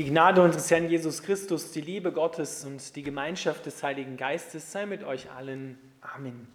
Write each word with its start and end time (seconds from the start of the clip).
Die 0.00 0.06
Gnade 0.06 0.40
unseres 0.40 0.70
Herrn 0.70 0.88
Jesus 0.88 1.22
Christus, 1.22 1.72
die 1.72 1.82
Liebe 1.82 2.10
Gottes 2.10 2.64
und 2.64 2.96
die 2.96 3.02
Gemeinschaft 3.02 3.66
des 3.66 3.82
Heiligen 3.82 4.16
Geistes 4.16 4.72
sei 4.72 4.86
mit 4.86 5.04
euch 5.04 5.30
allen. 5.30 5.78
Amen. 6.00 6.48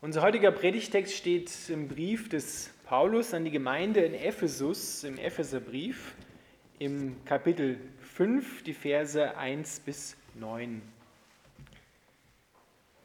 Unser 0.00 0.22
heutiger 0.22 0.50
Predigtext 0.50 1.14
steht 1.14 1.52
im 1.68 1.88
Brief 1.88 2.30
des 2.30 2.70
Paulus 2.86 3.34
an 3.34 3.44
die 3.44 3.50
Gemeinde 3.50 4.00
in 4.00 4.14
Ephesus, 4.14 5.04
im 5.04 5.18
Epheserbrief, 5.18 6.14
im 6.78 7.22
Kapitel 7.26 7.78
5, 8.00 8.62
die 8.62 8.72
Verse 8.72 9.36
1 9.36 9.80
bis 9.80 10.16
9. 10.40 10.80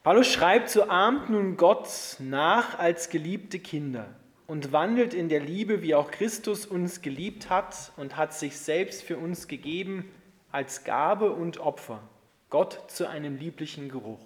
Paulus 0.04 0.32
schreibt, 0.32 0.70
so 0.70 0.84
ahmt 0.84 1.30
nun 1.30 1.58
Gott 1.58 1.90
nach 2.20 2.80
als 2.80 3.10
geliebte 3.10 3.60
Kinder 3.60 4.08
und 4.50 4.72
wandelt 4.72 5.14
in 5.14 5.30
der 5.30 5.42
Liebe, 5.42 5.84
wie 5.84 5.94
auch 5.94 6.10
Christus 6.10 6.66
uns 6.66 7.04
geliebt 7.04 7.52
hat 7.52 7.92
und 7.98 8.18
hat 8.18 8.34
sich 8.34 8.58
selbst 8.58 9.04
für 9.04 9.18
uns 9.18 9.48
gegeben 9.48 10.12
als 10.52 10.84
Gabe 10.84 11.32
und 11.32 11.60
Opfer, 11.60 12.02
Gott 12.50 12.86
zu 12.88 13.08
einem 13.08 13.38
lieblichen 13.38 13.90
Geruch. 13.90 14.26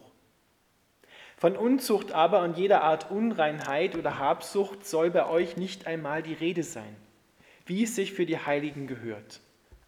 Von 1.36 1.58
Unzucht 1.58 2.14
aber 2.14 2.42
und 2.42 2.58
jeder 2.58 2.84
Art 2.84 3.12
Unreinheit 3.12 3.98
oder 3.98 4.18
Habsucht 4.18 4.86
soll 4.86 5.12
bei 5.12 5.28
euch 5.28 5.58
nicht 5.58 5.88
einmal 5.88 6.24
die 6.24 6.32
Rede 6.32 6.64
sein, 6.64 6.96
wie 7.66 7.84
es 7.84 7.94
sich 7.94 8.14
für 8.14 8.26
die 8.26 8.40
Heiligen 8.40 8.88
gehört. 8.88 9.42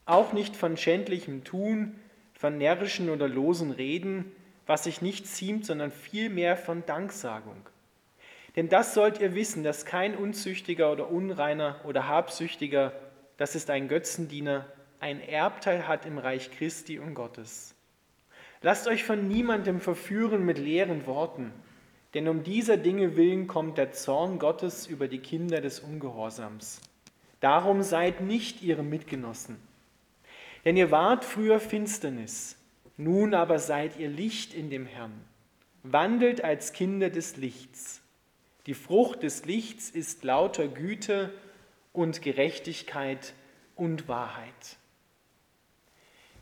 Auch 0.06 0.34
nicht 0.34 0.58
von 0.58 0.76
schändlichem 0.76 1.46
Tun, 1.46 1.98
von 2.34 2.58
närrischen 2.58 3.10
oder 3.10 3.30
losen 3.30 3.72
Reden, 3.72 4.34
was 4.66 4.84
sich 4.84 5.02
nicht 5.02 5.28
ziemt, 5.28 5.66
sondern 5.66 5.94
vielmehr 5.94 6.58
von 6.58 6.86
Danksagung. 6.86 7.70
Denn 8.56 8.70
das 8.70 8.94
sollt 8.94 9.20
ihr 9.20 9.36
wissen, 9.36 9.64
dass 9.64 9.86
kein 9.86 10.16
Unzüchtiger 10.16 10.92
oder 10.92 11.12
Unreiner 11.12 11.82
oder 11.84 12.08
Habsüchtiger, 12.08 12.94
das 13.38 13.56
ist 13.56 13.70
ein 13.70 13.88
Götzendiener, 13.88 14.66
ein 15.00 15.20
Erbteil 15.22 15.88
hat 15.88 16.06
im 16.06 16.18
Reich 16.18 16.52
Christi 16.52 17.00
und 17.00 17.16
Gottes. 17.16 17.76
Lasst 18.62 18.88
euch 18.88 19.04
von 19.04 19.28
niemandem 19.28 19.82
verführen 19.82 20.46
mit 20.46 20.58
leeren 20.58 21.06
Worten, 21.06 21.52
denn 22.14 22.30
um 22.30 22.44
dieser 22.44 22.78
Dinge 22.78 23.18
willen 23.18 23.48
kommt 23.48 23.78
der 23.78 23.92
Zorn 23.92 24.40
Gottes 24.40 24.88
über 24.88 25.10
die 25.10 25.20
Kinder 25.20 25.60
des 25.60 25.82
Ungehorsams. 25.82 26.82
Darum 27.42 27.84
seid 27.84 28.22
nicht 28.22 28.64
ihre 28.64 28.84
Mitgenossen. 28.84 29.58
Denn 30.64 30.78
ihr 30.78 30.90
wart 30.92 31.26
früher 31.26 31.60
Finsternis, 31.60 32.58
nun 32.98 33.34
aber 33.34 33.60
seid 33.60 34.00
ihr 34.00 34.08
Licht 34.08 34.54
in 34.54 34.70
dem 34.70 34.86
Herrn. 34.86 35.14
Wandelt 35.84 36.44
als 36.44 36.72
Kinder 36.72 37.10
des 37.10 37.36
Lichts. 37.36 38.02
Die 38.66 38.74
Frucht 38.74 39.24
des 39.24 39.46
Lichts 39.46 39.90
ist 39.90 40.24
lauter 40.24 40.68
Güte 40.68 41.32
und 41.94 42.22
Gerechtigkeit 42.22 43.34
und 43.76 44.08
Wahrheit. 44.08 44.78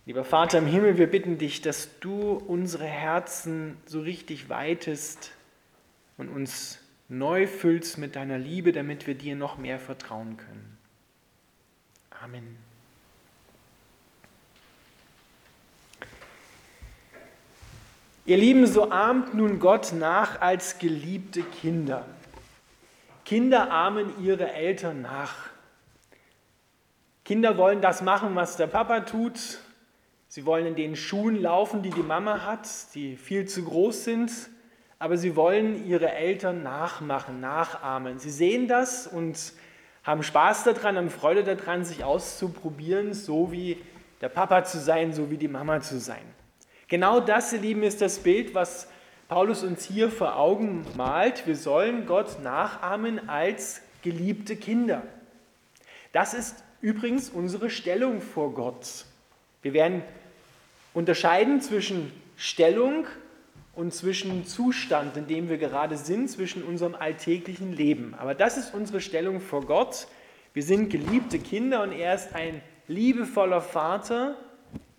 Lieber 0.05 0.23
Vater 0.23 0.57
im 0.57 0.65
Himmel, 0.65 0.97
wir 0.97 1.07
bitten 1.07 1.37
dich, 1.37 1.61
dass 1.61 1.99
du 1.99 2.33
unsere 2.33 2.85
Herzen 2.85 3.77
so 3.85 4.01
richtig 4.01 4.49
weitest 4.49 5.31
und 6.17 6.29
uns 6.29 6.79
neu 7.07 7.47
füllst 7.47 7.97
mit 7.97 8.15
deiner 8.15 8.37
Liebe, 8.37 8.71
damit 8.71 9.07
wir 9.07 9.15
dir 9.15 9.35
noch 9.35 9.57
mehr 9.57 9.79
vertrauen 9.79 10.37
können. 10.37 10.77
Amen. 12.09 12.57
Ihr 18.25 18.37
Lieben, 18.37 18.65
so 18.67 18.89
ahmt 18.89 19.33
nun 19.33 19.59
Gott 19.59 19.91
nach 19.91 20.39
als 20.39 20.79
geliebte 20.79 21.43
Kinder. 21.43 22.05
Kinder 23.25 23.69
ahmen 23.69 24.13
ihre 24.23 24.49
Eltern 24.49 25.01
nach. 25.01 25.49
Kinder 27.25 27.57
wollen 27.57 27.81
das 27.81 28.01
machen, 28.01 28.33
was 28.33 28.55
der 28.55 28.67
Papa 28.67 29.01
tut. 29.01 29.59
Sie 30.29 30.45
wollen 30.45 30.65
in 30.65 30.75
den 30.75 30.95
Schuhen 30.95 31.41
laufen, 31.41 31.81
die 31.81 31.89
die 31.89 32.01
Mama 32.01 32.45
hat, 32.45 32.69
die 32.95 33.17
viel 33.17 33.45
zu 33.45 33.65
groß 33.65 34.05
sind. 34.05 34.31
Aber 34.99 35.17
sie 35.17 35.35
wollen 35.35 35.85
ihre 35.85 36.13
Eltern 36.13 36.63
nachmachen, 36.63 37.41
nachahmen. 37.41 38.19
Sie 38.19 38.31
sehen 38.31 38.69
das 38.69 39.05
und 39.05 39.51
haben 40.05 40.23
Spaß 40.23 40.63
daran, 40.63 40.95
haben 40.95 41.09
Freude 41.09 41.43
daran, 41.43 41.83
sich 41.83 42.05
auszuprobieren, 42.05 43.13
so 43.13 43.51
wie 43.51 43.81
der 44.21 44.29
Papa 44.29 44.63
zu 44.63 44.79
sein, 44.79 45.11
so 45.11 45.29
wie 45.29 45.37
die 45.37 45.49
Mama 45.49 45.81
zu 45.81 45.99
sein. 45.99 46.23
Genau 46.87 47.19
das, 47.19 47.53
ihr 47.53 47.59
Lieben, 47.59 47.83
ist 47.83 48.01
das 48.01 48.19
Bild, 48.19 48.53
was 48.53 48.87
Paulus 49.27 49.63
uns 49.63 49.85
hier 49.85 50.11
vor 50.11 50.37
Augen 50.37 50.85
malt. 50.95 51.47
Wir 51.47 51.55
sollen 51.55 52.05
Gott 52.05 52.41
nachahmen 52.43 53.29
als 53.29 53.81
geliebte 54.01 54.55
Kinder. 54.55 55.01
Das 56.11 56.33
ist 56.33 56.63
übrigens 56.81 57.29
unsere 57.29 57.69
Stellung 57.69 58.21
vor 58.21 58.53
Gott. 58.53 59.05
Wir 59.61 59.73
werden 59.73 60.03
unterscheiden 60.93 61.61
zwischen 61.61 62.11
Stellung 62.35 63.07
und 63.73 63.93
zwischen 63.93 64.45
Zustand, 64.45 65.17
in 65.17 65.25
dem 65.25 65.49
wir 65.49 65.57
gerade 65.57 65.97
sind, 65.97 66.29
zwischen 66.29 66.63
unserem 66.63 66.93
alltäglichen 66.93 67.73
Leben. 67.73 68.13
Aber 68.19 68.35
das 68.35 68.57
ist 68.57 68.73
unsere 68.73 69.01
Stellung 69.01 69.39
vor 69.39 69.65
Gott. 69.65 70.07
Wir 70.53 70.61
sind 70.61 70.89
geliebte 70.89 71.39
Kinder 71.39 71.81
und 71.81 71.93
er 71.93 72.13
ist 72.13 72.35
ein 72.35 72.61
liebevoller 72.87 73.61
Vater, 73.61 74.37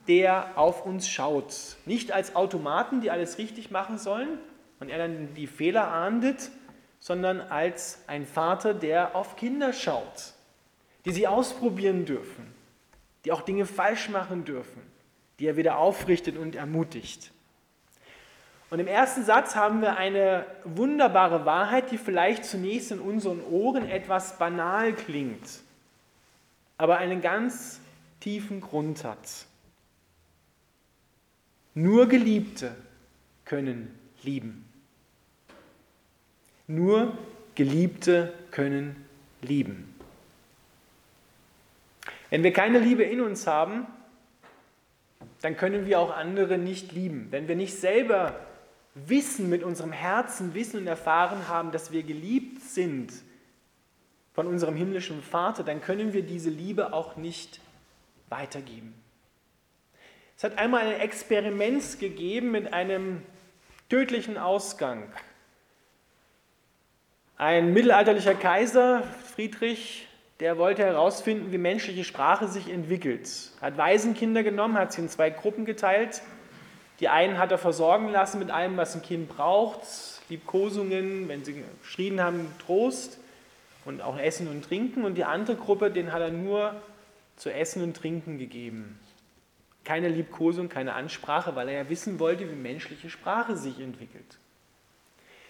der 0.09 0.53
auf 0.57 0.85
uns 0.85 1.09
schaut. 1.09 1.77
Nicht 1.87 2.13
als 2.13 2.37
Automaten, 2.37 3.01
die 3.01 3.11
alles 3.11 3.39
richtig 3.39 3.71
machen 3.71 3.99
sollen 3.99 4.39
und 4.81 4.91
er 4.91 4.99
dann 4.99 5.35
die 5.35 5.47
Fehler 5.47 5.89
ahndet, 5.89 6.51
sondern 7.01 7.41
als 7.41 8.03
ein 8.07 8.27
Vater, 8.27 8.75
der 8.75 9.15
auf 9.15 9.37
Kinder 9.37 9.73
schaut, 9.73 10.33
die 11.05 11.13
sie 11.13 11.27
ausprobieren 11.27 12.05
dürfen, 12.07 12.47
die 13.25 13.33
auch 13.33 13.43
Dinge 13.43 13.67
falsch 13.67 14.09
machen 14.09 14.45
dürfen, 14.45 14.83
die 15.39 15.47
er 15.47 15.57
wieder 15.57 15.79
aufrichtet 15.79 16.37
und 16.37 16.55
ermutigt. 16.55 17.31
Und 18.71 18.81
im 18.81 18.87
ersten 18.87 19.25
Satz 19.25 19.55
haben 19.55 19.83
wir 19.83 19.97
eine 19.97 20.47
wunderbare 20.65 21.45
Wahrheit, 21.45 21.91
die 21.91 21.99
vielleicht 21.99 22.45
zunächst 22.45 22.91
in 22.91 23.01
unseren 23.01 23.41
Ohren 23.45 23.89
etwas 23.89 24.39
banal 24.39 24.95
klingt, 24.95 25.63
aber 26.77 26.97
einen 26.97 27.21
ganz 27.21 27.81
tiefen 28.21 28.61
Grund 28.61 29.05
hat. 29.05 29.47
Nur 31.75 32.09
Geliebte 32.09 32.75
können 33.45 33.99
lieben. 34.23 34.65
Nur 36.67 37.19
Geliebte 37.55 38.33
können 38.51 39.05
lieben. 39.43 39.95
Wenn 42.31 42.43
wir 42.43 42.53
keine 42.53 42.79
Liebe 42.79 43.03
in 43.03 43.21
uns 43.21 43.47
haben, 43.47 43.87
dann 45.41 45.57
können 45.57 45.87
wir 45.87 46.01
auch 46.01 46.17
andere 46.17 46.59
nicht 46.59 46.93
lieben. 46.93 47.29
Wenn 47.31 47.49
wir 47.49 47.57
nicht 47.57 47.75
selber 47.75 48.41
wissen, 48.95 49.51
mit 49.51 49.63
unserem 49.63 49.93
Herzen 49.93 50.55
wissen 50.55 50.81
und 50.81 50.87
erfahren 50.87 51.49
haben, 51.49 51.71
dass 51.71 51.93
wir 51.93 52.03
geliebt 52.03 52.63
sind 52.63 53.13
von 54.33 54.47
unserem 54.47 54.75
himmlischen 54.75 55.23
Vater, 55.23 55.65
dann 55.65 55.81
können 55.81 56.13
wir 56.13 56.23
diese 56.23 56.51
Liebe 56.51 56.93
auch 56.93 57.17
nicht 57.17 57.61
weitergeben. 58.29 58.95
Es 60.37 60.45
hat 60.45 60.59
einmal 60.59 60.83
ein 60.83 61.01
Experiment 61.01 62.01
gegeben 62.01 62.51
mit 62.51 62.73
einem 62.73 63.23
tödlichen 63.89 64.37
Ausgang. 64.37 65.13
Ein 67.37 67.73
mittelalterlicher 67.73 68.35
Kaiser, 68.35 69.03
Friedrich, 69.35 70.09
der 70.41 70.59
wollte 70.59 70.83
herausfinden, 70.83 71.53
wie 71.53 71.59
menschliche 71.59 72.05
Sprache 72.05 72.49
sich 72.49 72.69
entwickelt. 72.69 73.29
Hat 73.61 73.77
Waisenkinder 73.77 74.43
genommen, 74.43 74.77
hat 74.77 74.93
sie 74.93 75.03
in 75.03 75.09
zwei 75.09 75.31
Gruppen 75.31 75.65
geteilt. 75.65 76.23
Die 77.01 77.09
einen 77.09 77.39
hat 77.39 77.53
er 77.53 77.59
versorgen 77.59 78.09
lassen 78.11 78.39
mit 78.39 78.51
allem, 78.51 78.77
was 78.77 78.95
ein 78.95 79.03
Kind 79.03 79.29
braucht, 79.29 79.81
Liebkosungen, 80.29 81.29
wenn 81.29 81.45
sie 81.45 81.63
geschrien 81.83 82.21
haben, 82.21 82.47
Trost 82.65 83.19
und 83.85 84.01
auch 84.01 84.19
Essen 84.19 84.49
und 84.49 84.65
Trinken. 84.65 85.05
Und 85.05 85.17
die 85.17 85.25
andere 85.25 85.57
Gruppe, 85.57 85.91
den 85.91 86.13
hat 86.13 86.21
er 86.21 86.31
nur 86.31 86.75
zu 87.37 87.53
essen 87.53 87.83
und 87.83 87.97
trinken 87.97 88.39
gegeben. 88.39 88.99
Keine 89.85 90.09
Liebkosung, 90.09 90.69
keine 90.69 90.95
Ansprache, 90.95 91.55
weil 91.55 91.69
er 91.69 91.85
ja 91.85 91.89
wissen 91.91 92.19
wollte, 92.19 92.51
wie 92.51 92.55
menschliche 92.55 93.11
Sprache 93.11 93.57
sich 93.57 93.79
entwickelt. 93.81 94.39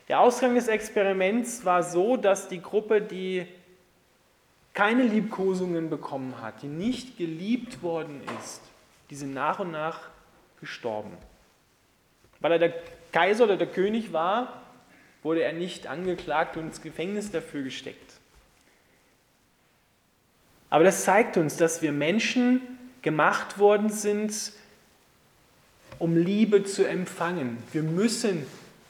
Der 0.08 0.20
Ausgang 0.20 0.54
des 0.54 0.68
Experiments 0.68 1.64
war 1.64 1.82
so, 1.82 2.16
dass 2.16 2.48
die 2.48 2.60
Gruppe, 2.60 3.00
die 3.00 3.46
keine 4.74 5.04
Liebkosungen 5.04 5.88
bekommen 5.88 6.34
hat, 6.42 6.62
die 6.62 6.66
nicht 6.66 7.16
geliebt 7.16 7.82
worden 7.82 8.20
ist, 8.40 8.60
die 9.08 9.14
sind 9.14 9.32
nach 9.32 9.60
und 9.60 9.70
nach 9.70 10.10
gestorben. 10.60 11.12
Weil 12.40 12.52
er 12.52 12.58
der 12.58 12.74
Kaiser 13.12 13.44
oder 13.44 13.56
der 13.56 13.68
König 13.68 14.12
war, 14.12 14.60
wurde 15.22 15.42
er 15.42 15.52
nicht 15.52 15.86
angeklagt 15.86 16.56
und 16.56 16.64
ins 16.64 16.82
Gefängnis 16.82 17.30
dafür 17.30 17.62
gesteckt. 17.62 18.14
Aber 20.68 20.84
das 20.84 21.04
zeigt 21.04 21.36
uns, 21.36 21.56
dass 21.56 21.80
wir 21.80 21.92
Menschen 21.92 22.60
gemacht 23.04 23.58
worden 23.58 23.90
sind, 23.90 24.52
um 25.98 26.16
Liebe 26.16 26.64
zu 26.64 26.88
empfangen. 26.88 27.58
Wir 27.70 27.82
müssen 27.82 28.46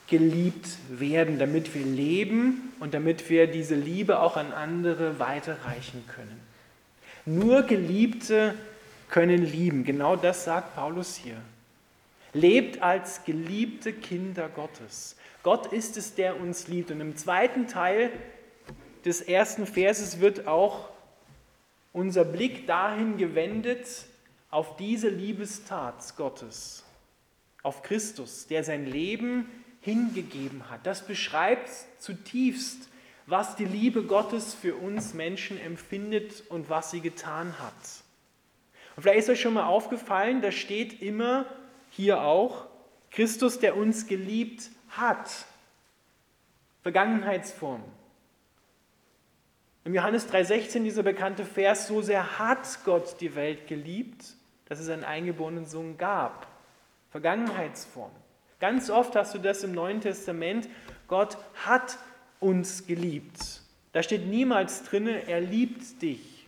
geliebt 0.07 0.67
werden, 0.89 1.37
damit 1.37 1.75
wir 1.75 1.85
leben 1.85 2.73
und 2.79 2.93
damit 2.93 3.29
wir 3.29 3.45
diese 3.45 3.75
Liebe 3.75 4.19
auch 4.19 4.37
an 4.37 4.53
andere 4.53 5.19
weiterreichen 5.19 6.03
können. 6.07 6.39
Nur 7.25 7.63
Geliebte 7.63 8.55
können 9.09 9.45
lieben. 9.45 9.83
Genau 9.83 10.15
das 10.15 10.45
sagt 10.45 10.75
Paulus 10.75 11.15
hier. 11.15 11.37
Lebt 12.33 12.81
als 12.81 13.25
geliebte 13.25 13.91
Kinder 13.91 14.47
Gottes. 14.47 15.17
Gott 15.43 15.73
ist 15.73 15.97
es, 15.97 16.15
der 16.15 16.39
uns 16.39 16.69
liebt. 16.69 16.89
Und 16.89 17.01
im 17.01 17.17
zweiten 17.17 17.67
Teil 17.67 18.11
des 19.03 19.21
ersten 19.21 19.67
Verses 19.67 20.21
wird 20.21 20.47
auch 20.47 20.89
unser 21.95 22.25
Blick 22.25 22.67
dahin 22.67 23.17
gewendet, 23.17 23.87
auf 24.51 24.75
diese 24.75 25.07
Liebestat 25.07 26.15
Gottes, 26.17 26.83
auf 27.63 27.83
Christus, 27.83 28.47
der 28.47 28.65
sein 28.65 28.85
Leben 28.85 29.49
hingegeben 29.79 30.69
hat. 30.69 30.85
Das 30.85 31.07
beschreibt 31.07 31.69
zutiefst, 31.99 32.89
was 33.27 33.55
die 33.55 33.65
Liebe 33.65 34.03
Gottes 34.03 34.53
für 34.53 34.75
uns 34.75 35.13
Menschen 35.13 35.57
empfindet 35.59 36.43
und 36.49 36.69
was 36.69 36.91
sie 36.91 36.99
getan 36.99 37.59
hat. 37.59 37.73
Und 38.97 39.03
vielleicht 39.03 39.19
ist 39.19 39.29
euch 39.29 39.41
schon 39.41 39.53
mal 39.53 39.65
aufgefallen, 39.65 40.41
da 40.41 40.51
steht 40.51 41.01
immer 41.01 41.45
hier 41.91 42.21
auch 42.21 42.65
Christus, 43.09 43.59
der 43.59 43.77
uns 43.77 44.05
geliebt 44.05 44.69
hat. 44.89 45.45
Vergangenheitsform. 46.83 47.83
Im 49.85 49.93
Johannes 49.93 50.27
3,16 50.31 50.81
dieser 50.81 51.03
bekannte 51.03 51.45
Vers, 51.45 51.87
so 51.87 52.01
sehr 52.01 52.39
hat 52.39 52.79
Gott 52.85 53.21
die 53.21 53.35
Welt 53.35 53.67
geliebt, 53.67 54.25
dass 54.65 54.79
es 54.79 54.89
einen 54.89 55.03
eingeborenen 55.03 55.65
Sohn 55.65 55.95
gab. 55.99 56.47
Vergangenheitsform. 57.11 58.09
Ganz 58.59 58.89
oft 58.89 59.15
hast 59.15 59.35
du 59.35 59.37
das 59.37 59.63
im 59.63 59.73
Neuen 59.73 60.01
Testament, 60.01 60.67
Gott 61.07 61.37
hat 61.65 61.99
uns 62.39 62.87
geliebt. 62.87 63.61
Da 63.91 64.01
steht 64.01 64.25
niemals 64.25 64.83
drinne, 64.83 65.27
er 65.27 65.39
liebt 65.39 66.01
dich. 66.01 66.47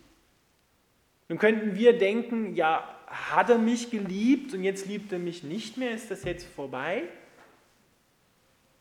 Nun 1.29 1.37
könnten 1.37 1.75
wir 1.75 1.95
denken, 1.95 2.55
ja, 2.55 2.91
hat 3.05 3.51
er 3.51 3.59
mich 3.59 3.91
geliebt 3.91 4.55
und 4.55 4.63
jetzt 4.63 4.87
liebt 4.87 5.11
er 5.11 5.19
mich 5.19 5.43
nicht 5.43 5.77
mehr, 5.77 5.91
ist 5.91 6.09
das 6.09 6.23
jetzt 6.23 6.47
vorbei? 6.47 7.03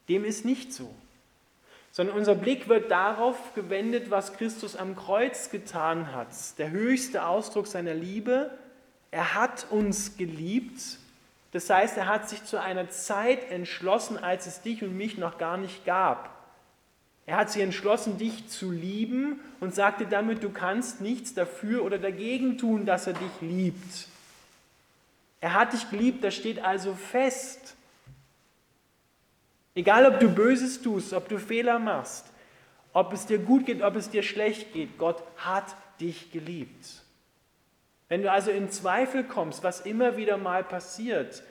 Dem 0.08 0.24
ist 0.24 0.46
nicht 0.46 0.72
so. 0.72 0.94
Sondern 1.96 2.18
unser 2.18 2.34
Blick 2.34 2.68
wird 2.68 2.90
darauf 2.90 3.54
gewendet, 3.54 4.10
was 4.10 4.34
Christus 4.34 4.76
am 4.76 4.96
Kreuz 4.96 5.48
getan 5.48 6.12
hat. 6.12 6.28
Der 6.58 6.70
höchste 6.70 7.24
Ausdruck 7.24 7.66
seiner 7.66 7.94
Liebe. 7.94 8.50
Er 9.10 9.32
hat 9.32 9.66
uns 9.70 10.18
geliebt. 10.18 10.98
Das 11.52 11.70
heißt, 11.70 11.96
er 11.96 12.06
hat 12.06 12.28
sich 12.28 12.44
zu 12.44 12.60
einer 12.60 12.90
Zeit 12.90 13.50
entschlossen, 13.50 14.18
als 14.18 14.46
es 14.46 14.60
dich 14.60 14.82
und 14.84 14.94
mich 14.94 15.16
noch 15.16 15.38
gar 15.38 15.56
nicht 15.56 15.86
gab. 15.86 16.36
Er 17.24 17.38
hat 17.38 17.50
sich 17.50 17.62
entschlossen, 17.62 18.18
dich 18.18 18.46
zu 18.46 18.70
lieben 18.70 19.40
und 19.60 19.74
sagte 19.74 20.04
damit, 20.04 20.44
du 20.44 20.50
kannst 20.50 21.00
nichts 21.00 21.32
dafür 21.32 21.82
oder 21.82 21.96
dagegen 21.96 22.58
tun, 22.58 22.84
dass 22.84 23.06
er 23.06 23.14
dich 23.14 23.40
liebt. 23.40 24.08
Er 25.40 25.54
hat 25.54 25.72
dich 25.72 25.88
geliebt, 25.88 26.22
das 26.22 26.34
steht 26.34 26.62
also 26.62 26.92
fest. 26.92 27.74
Egal, 29.76 30.06
ob 30.06 30.18
du 30.18 30.30
Böses 30.30 30.80
tust, 30.80 31.12
ob 31.12 31.28
du 31.28 31.38
Fehler 31.38 31.78
machst, 31.78 32.24
ob 32.94 33.12
es 33.12 33.26
dir 33.26 33.38
gut 33.38 33.66
geht, 33.66 33.82
ob 33.82 33.94
es 33.94 34.08
dir 34.08 34.22
schlecht 34.22 34.72
geht, 34.72 34.96
Gott 34.96 35.22
hat 35.36 35.76
dich 36.00 36.32
geliebt. 36.32 37.02
Wenn 38.08 38.22
du 38.22 38.32
also 38.32 38.50
in 38.50 38.70
Zweifel 38.70 39.22
kommst, 39.22 39.62
was 39.62 39.82
immer 39.82 40.16
wieder 40.16 40.38
mal 40.38 40.64
passiert, 40.64 41.42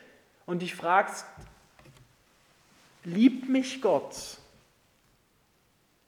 und 0.48 0.62
dich 0.62 0.76
fragst, 0.76 1.26
liebt 3.04 3.48
mich 3.48 3.82
Gott? 3.82 4.38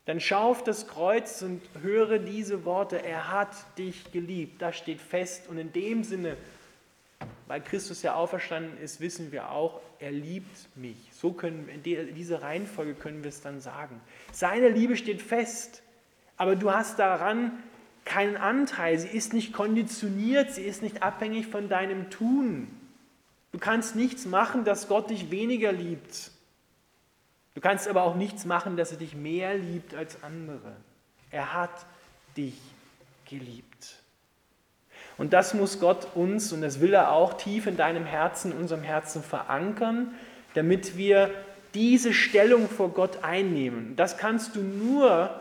Dann 0.05 0.19
schau 0.19 0.51
auf 0.51 0.63
das 0.63 0.87
Kreuz 0.87 1.41
und 1.41 1.61
höre 1.81 2.17
diese 2.17 2.65
Worte, 2.65 3.03
er 3.03 3.31
hat 3.31 3.53
dich 3.77 4.11
geliebt. 4.11 4.61
Das 4.61 4.77
steht 4.77 5.01
fest 5.01 5.47
und 5.49 5.57
in 5.57 5.71
dem 5.73 6.03
Sinne, 6.03 6.37
weil 7.47 7.61
Christus 7.61 8.01
ja 8.01 8.13
auferstanden 8.13 8.77
ist, 8.77 8.99
wissen 8.99 9.31
wir 9.31 9.51
auch, 9.51 9.79
er 9.99 10.11
liebt 10.11 10.75
mich. 10.75 10.97
So 11.13 11.31
können 11.31 11.69
in 11.69 11.81
dieser 11.83 12.41
Reihenfolge 12.41 12.93
können 12.93 13.23
wir 13.23 13.29
es 13.29 13.41
dann 13.41 13.61
sagen. 13.61 13.99
Seine 14.31 14.69
Liebe 14.69 14.97
steht 14.97 15.21
fest, 15.21 15.81
aber 16.35 16.55
du 16.55 16.71
hast 16.71 16.99
daran 16.99 17.51
keinen 18.05 18.37
Anteil. 18.37 18.99
Sie 18.99 19.07
ist 19.07 19.33
nicht 19.33 19.53
konditioniert, 19.53 20.51
sie 20.51 20.63
ist 20.63 20.81
nicht 20.81 21.03
abhängig 21.03 21.47
von 21.47 21.69
deinem 21.69 22.09
Tun. 22.09 22.67
Du 23.51 23.59
kannst 23.59 23.95
nichts 23.95 24.25
machen, 24.25 24.65
dass 24.65 24.87
Gott 24.87 25.09
dich 25.09 25.31
weniger 25.31 25.71
liebt. 25.71 26.31
Du 27.55 27.61
kannst 27.61 27.87
aber 27.87 28.03
auch 28.03 28.15
nichts 28.15 28.45
machen, 28.45 28.77
dass 28.77 28.91
er 28.91 28.97
dich 28.97 29.15
mehr 29.15 29.57
liebt 29.57 29.95
als 29.95 30.23
andere. 30.23 30.75
Er 31.31 31.53
hat 31.53 31.85
dich 32.35 32.55
geliebt. 33.25 34.03
Und 35.17 35.33
das 35.33 35.53
muss 35.53 35.79
Gott 35.79 36.07
uns, 36.15 36.53
und 36.53 36.61
das 36.61 36.79
will 36.79 36.93
er 36.93 37.11
auch 37.11 37.33
tief 37.33 37.65
in 37.65 37.75
deinem 37.75 38.05
Herzen, 38.05 38.51
in 38.51 38.57
unserem 38.57 38.83
Herzen 38.83 39.23
verankern, 39.23 40.13
damit 40.53 40.95
wir 40.95 41.31
diese 41.73 42.13
Stellung 42.13 42.69
vor 42.69 42.89
Gott 42.89 43.23
einnehmen. 43.23 43.95
Das 43.95 44.17
kannst 44.17 44.55
du 44.55 44.61
nur, 44.61 45.39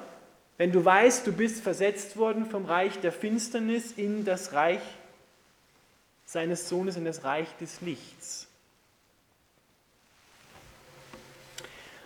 wenn 0.57 0.73
du 0.73 0.85
weißt, 0.85 1.27
du 1.27 1.33
bist 1.33 1.63
versetzt 1.63 2.17
worden 2.17 2.47
vom 2.47 2.65
Reich 2.65 2.99
der 3.01 3.13
Finsternis 3.13 3.93
in 3.93 4.25
das 4.25 4.53
Reich 4.53 4.81
seines 6.25 6.69
Sohnes, 6.69 6.97
in 6.97 7.05
das 7.05 7.25
Reich 7.25 7.49
des 7.61 7.81
Lichts. 7.83 8.49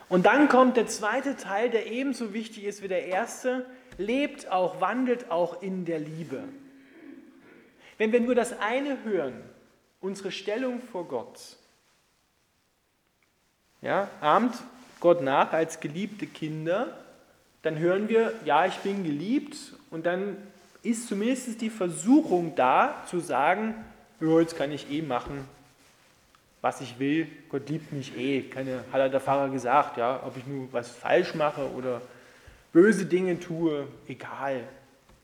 Und 0.08 0.26
dann 0.26 0.48
kommt 0.48 0.76
der 0.76 0.88
zweite 0.88 1.36
Teil, 1.36 1.70
der 1.70 1.86
ebenso 1.86 2.34
wichtig 2.34 2.64
ist 2.64 2.82
wie 2.82 2.88
der 2.88 3.06
erste, 3.06 3.64
lebt 3.96 4.50
auch, 4.50 4.80
wandelt 4.80 5.30
auch 5.30 5.62
in 5.62 5.84
der 5.84 6.00
Liebe. 6.00 6.42
Wenn 8.00 8.12
wir 8.12 8.20
nur 8.20 8.34
das 8.34 8.58
eine 8.58 9.04
hören, 9.04 9.34
unsere 10.00 10.32
Stellung 10.32 10.80
vor 10.80 11.06
Gott, 11.06 11.58
ja, 13.82 14.08
ahmt 14.22 14.54
Gott 15.00 15.20
nach 15.20 15.52
als 15.52 15.80
geliebte 15.80 16.26
Kinder, 16.26 16.96
dann 17.60 17.78
hören 17.78 18.08
wir, 18.08 18.32
ja, 18.46 18.64
ich 18.64 18.78
bin 18.78 19.04
geliebt 19.04 19.74
und 19.90 20.06
dann 20.06 20.38
ist 20.82 21.08
zumindest 21.08 21.60
die 21.60 21.68
Versuchung 21.68 22.54
da 22.54 23.04
zu 23.06 23.20
sagen, 23.20 23.74
ja, 24.18 24.40
jetzt 24.40 24.56
kann 24.56 24.72
ich 24.72 24.90
eh 24.90 25.02
machen, 25.02 25.46
was 26.62 26.80
ich 26.80 26.98
will, 26.98 27.28
Gott 27.50 27.68
liebt 27.68 27.92
mich 27.92 28.16
eh. 28.16 28.40
Keine, 28.40 28.82
hat 28.90 29.12
der 29.12 29.20
Pfarrer 29.20 29.50
gesagt, 29.50 29.98
ja, 29.98 30.22
ob 30.24 30.38
ich 30.38 30.46
nur 30.46 30.72
was 30.72 30.88
falsch 30.88 31.34
mache 31.34 31.70
oder 31.72 32.00
böse 32.72 33.04
Dinge 33.04 33.38
tue, 33.38 33.86
egal. 34.08 34.64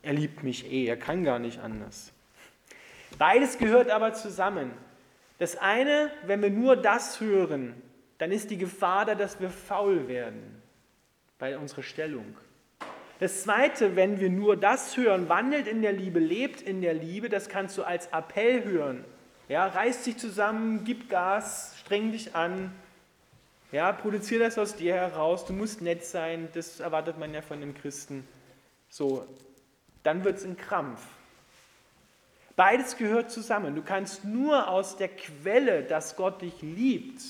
Er 0.03 0.13
liebt 0.13 0.43
mich 0.43 0.71
eh, 0.71 0.85
er 0.85 0.97
kann 0.97 1.23
gar 1.23 1.39
nicht 1.39 1.59
anders. 1.59 2.11
Beides 3.17 3.57
gehört 3.57 3.89
aber 3.89 4.13
zusammen. 4.13 4.71
Das 5.39 5.57
eine, 5.57 6.11
wenn 6.25 6.41
wir 6.41 6.49
nur 6.49 6.75
das 6.75 7.19
hören, 7.19 7.81
dann 8.17 8.31
ist 8.31 8.49
die 8.49 8.57
Gefahr 8.57 9.05
da, 9.05 9.15
dass 9.15 9.39
wir 9.39 9.49
faul 9.49 10.07
werden 10.07 10.61
bei 11.37 11.57
unserer 11.57 11.83
Stellung. 11.83 12.35
Das 13.19 13.43
zweite, 13.43 13.95
wenn 13.95 14.19
wir 14.19 14.29
nur 14.29 14.57
das 14.57 14.95
hören, 14.95 15.27
wandelt 15.29 15.67
in 15.67 15.81
der 15.81 15.93
Liebe, 15.93 16.19
lebt 16.19 16.61
in 16.61 16.81
der 16.81 16.93
Liebe, 16.93 17.29
das 17.29 17.49
kannst 17.49 17.77
du 17.77 17.83
als 17.83 18.07
Appell 18.07 18.63
hören. 18.63 19.05
Ja, 19.49 19.65
reiß 19.67 20.03
dich 20.03 20.17
zusammen, 20.17 20.83
gib 20.83 21.09
Gas, 21.09 21.75
streng 21.79 22.11
dich 22.11 22.35
an. 22.35 22.71
Ja, 23.71 23.91
produziere 23.91 24.43
das 24.43 24.57
aus 24.57 24.75
dir 24.75 24.93
heraus. 24.93 25.45
Du 25.45 25.53
musst 25.53 25.81
nett 25.81 26.05
sein. 26.05 26.47
Das 26.53 26.79
erwartet 26.79 27.17
man 27.17 27.33
ja 27.33 27.41
von 27.41 27.57
einem 27.57 27.73
Christen. 27.73 28.27
So, 28.89 29.25
dann 30.03 30.23
wird 30.23 30.37
es 30.37 30.45
ein 30.45 30.57
Krampf. 30.57 31.01
Beides 32.57 32.97
gehört 32.97 33.31
zusammen. 33.31 33.75
Du 33.75 33.83
kannst 33.83 34.25
nur 34.25 34.67
aus 34.67 34.97
der 34.97 35.07
Quelle, 35.07 35.83
dass 35.83 36.17
Gott 36.17 36.41
dich 36.41 36.61
liebt, 36.61 37.21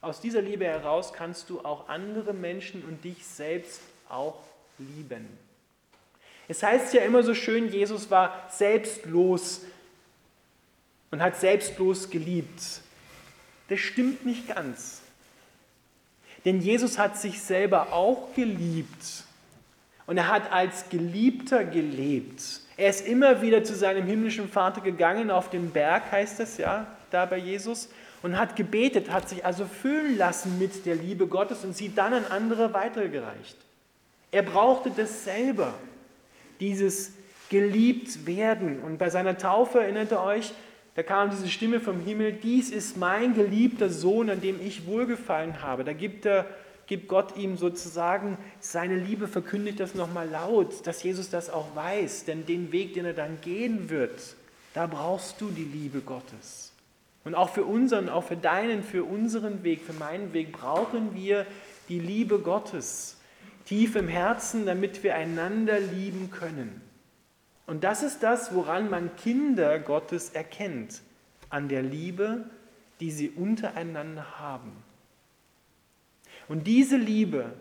aus 0.00 0.20
dieser 0.20 0.40
Liebe 0.40 0.64
heraus 0.64 1.12
kannst 1.12 1.50
du 1.50 1.60
auch 1.60 1.88
andere 1.88 2.32
Menschen 2.32 2.82
und 2.84 3.04
dich 3.04 3.26
selbst 3.26 3.82
auch 4.08 4.42
lieben. 4.78 5.28
Es 6.48 6.62
heißt 6.62 6.94
ja 6.94 7.02
immer 7.02 7.22
so 7.22 7.34
schön, 7.34 7.70
Jesus 7.70 8.10
war 8.10 8.48
selbstlos 8.50 9.60
und 11.10 11.20
hat 11.20 11.36
selbstlos 11.38 12.08
geliebt. 12.08 12.80
Das 13.68 13.78
stimmt 13.78 14.24
nicht 14.24 14.48
ganz. 14.48 15.02
Denn 16.46 16.62
Jesus 16.62 16.98
hat 16.98 17.18
sich 17.18 17.42
selber 17.42 17.92
auch 17.92 18.34
geliebt. 18.34 19.24
Und 20.10 20.16
er 20.16 20.26
hat 20.26 20.50
als 20.50 20.88
Geliebter 20.88 21.62
gelebt. 21.62 22.42
Er 22.76 22.90
ist 22.90 23.06
immer 23.06 23.42
wieder 23.42 23.62
zu 23.62 23.76
seinem 23.76 24.08
himmlischen 24.08 24.48
Vater 24.48 24.80
gegangen, 24.80 25.30
auf 25.30 25.50
den 25.50 25.70
Berg 25.70 26.10
heißt 26.10 26.40
es 26.40 26.56
ja, 26.56 26.88
da 27.12 27.26
bei 27.26 27.36
Jesus, 27.36 27.88
und 28.20 28.36
hat 28.36 28.56
gebetet, 28.56 29.12
hat 29.12 29.28
sich 29.28 29.44
also 29.44 29.66
füllen 29.66 30.18
lassen 30.18 30.58
mit 30.58 30.84
der 30.84 30.96
Liebe 30.96 31.28
Gottes 31.28 31.64
und 31.64 31.76
sie 31.76 31.94
dann 31.94 32.12
an 32.12 32.24
andere 32.28 32.74
weitergereicht. 32.74 33.56
Er 34.32 34.42
brauchte 34.42 34.90
das 34.90 35.22
selber, 35.22 35.74
dieses 36.58 37.12
geliebt 37.48 38.26
werden. 38.26 38.80
Und 38.80 38.98
bei 38.98 39.10
seiner 39.10 39.38
Taufe 39.38 39.78
erinnert 39.78 40.10
ihr 40.10 40.20
euch, 40.20 40.52
da 40.96 41.04
kam 41.04 41.30
diese 41.30 41.48
Stimme 41.48 41.78
vom 41.78 42.00
Himmel, 42.00 42.32
dies 42.32 42.70
ist 42.70 42.96
mein 42.96 43.34
geliebter 43.34 43.88
Sohn, 43.88 44.28
an 44.28 44.40
dem 44.40 44.60
ich 44.60 44.88
wohlgefallen 44.88 45.62
habe. 45.62 45.84
Da 45.84 45.92
gibt, 45.92 46.26
er, 46.26 46.46
gibt 46.90 47.06
Gott 47.06 47.36
ihm 47.36 47.56
sozusagen 47.56 48.36
seine 48.58 48.96
Liebe, 48.96 49.28
verkündigt 49.28 49.78
das 49.78 49.94
nochmal 49.94 50.28
laut, 50.28 50.88
dass 50.88 51.04
Jesus 51.04 51.30
das 51.30 51.48
auch 51.48 51.76
weiß, 51.76 52.24
denn 52.24 52.46
den 52.46 52.72
Weg, 52.72 52.94
den 52.94 53.04
er 53.04 53.12
dann 53.12 53.40
gehen 53.40 53.90
wird, 53.90 54.34
da 54.74 54.88
brauchst 54.88 55.40
du 55.40 55.50
die 55.50 55.62
Liebe 55.62 56.00
Gottes. 56.00 56.72
Und 57.24 57.36
auch 57.36 57.50
für 57.50 57.64
unseren, 57.64 58.08
auch 58.08 58.24
für 58.24 58.36
deinen, 58.36 58.82
für 58.82 59.04
unseren 59.04 59.62
Weg, 59.62 59.82
für 59.84 59.92
meinen 59.92 60.32
Weg 60.32 60.50
brauchen 60.50 61.14
wir 61.14 61.46
die 61.88 62.00
Liebe 62.00 62.40
Gottes 62.40 63.18
tief 63.66 63.94
im 63.94 64.08
Herzen, 64.08 64.66
damit 64.66 65.04
wir 65.04 65.14
einander 65.14 65.78
lieben 65.78 66.32
können. 66.32 66.80
Und 67.68 67.84
das 67.84 68.02
ist 68.02 68.24
das, 68.24 68.52
woran 68.52 68.90
man 68.90 69.14
Kinder 69.14 69.78
Gottes 69.78 70.30
erkennt, 70.30 71.02
an 71.50 71.68
der 71.68 71.82
Liebe, 71.82 72.46
die 72.98 73.12
sie 73.12 73.28
untereinander 73.28 74.40
haben. 74.40 74.72
Und 76.50 76.66
diese 76.66 76.96
Liebe, 76.96 77.52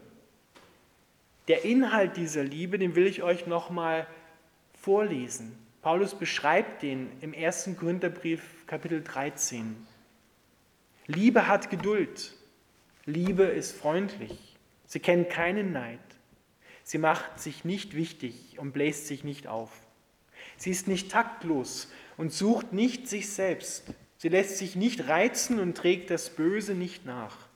der 1.48 1.64
Inhalt 1.64 2.18
dieser 2.18 2.44
Liebe, 2.44 2.80
den 2.80 2.96
will 2.96 3.06
ich 3.06 3.22
euch 3.22 3.46
nochmal 3.46 4.08
vorlesen. 4.74 5.56
Paulus 5.84 6.16
beschreibt 6.16 6.82
den 6.82 7.08
im 7.22 7.36
1. 7.36 7.70
Korintherbrief 7.80 8.42
Kapitel 8.66 9.04
13. 9.04 9.76
Liebe 11.06 11.48
hat 11.48 11.70
Geduld. 11.70 12.34
Liebe 13.06 13.44
ist 13.44 13.78
freundlich. 13.78 14.58
Sie 14.88 15.00
kennt 15.00 15.30
keinen 15.30 15.72
Neid. 15.72 16.00
Sie 16.84 16.98
macht 16.98 17.40
sich 17.40 17.64
nicht 17.64 17.96
wichtig 17.96 18.58
und 18.58 18.72
bläst 18.72 19.06
sich 19.06 19.24
nicht 19.24 19.46
auf. 19.46 19.70
Sie 20.58 20.72
ist 20.72 20.88
nicht 20.88 21.12
taktlos 21.12 21.92
und 22.18 22.34
sucht 22.34 22.74
nicht 22.74 23.08
sich 23.08 23.30
selbst. 23.30 23.94
Sie 24.18 24.30
lässt 24.30 24.58
sich 24.58 24.76
nicht 24.76 25.08
reizen 25.08 25.60
und 25.60 25.78
trägt 25.78 26.10
das 26.10 26.32
Böse 26.32 26.74
nicht 26.74 27.06
nach. 27.06 27.49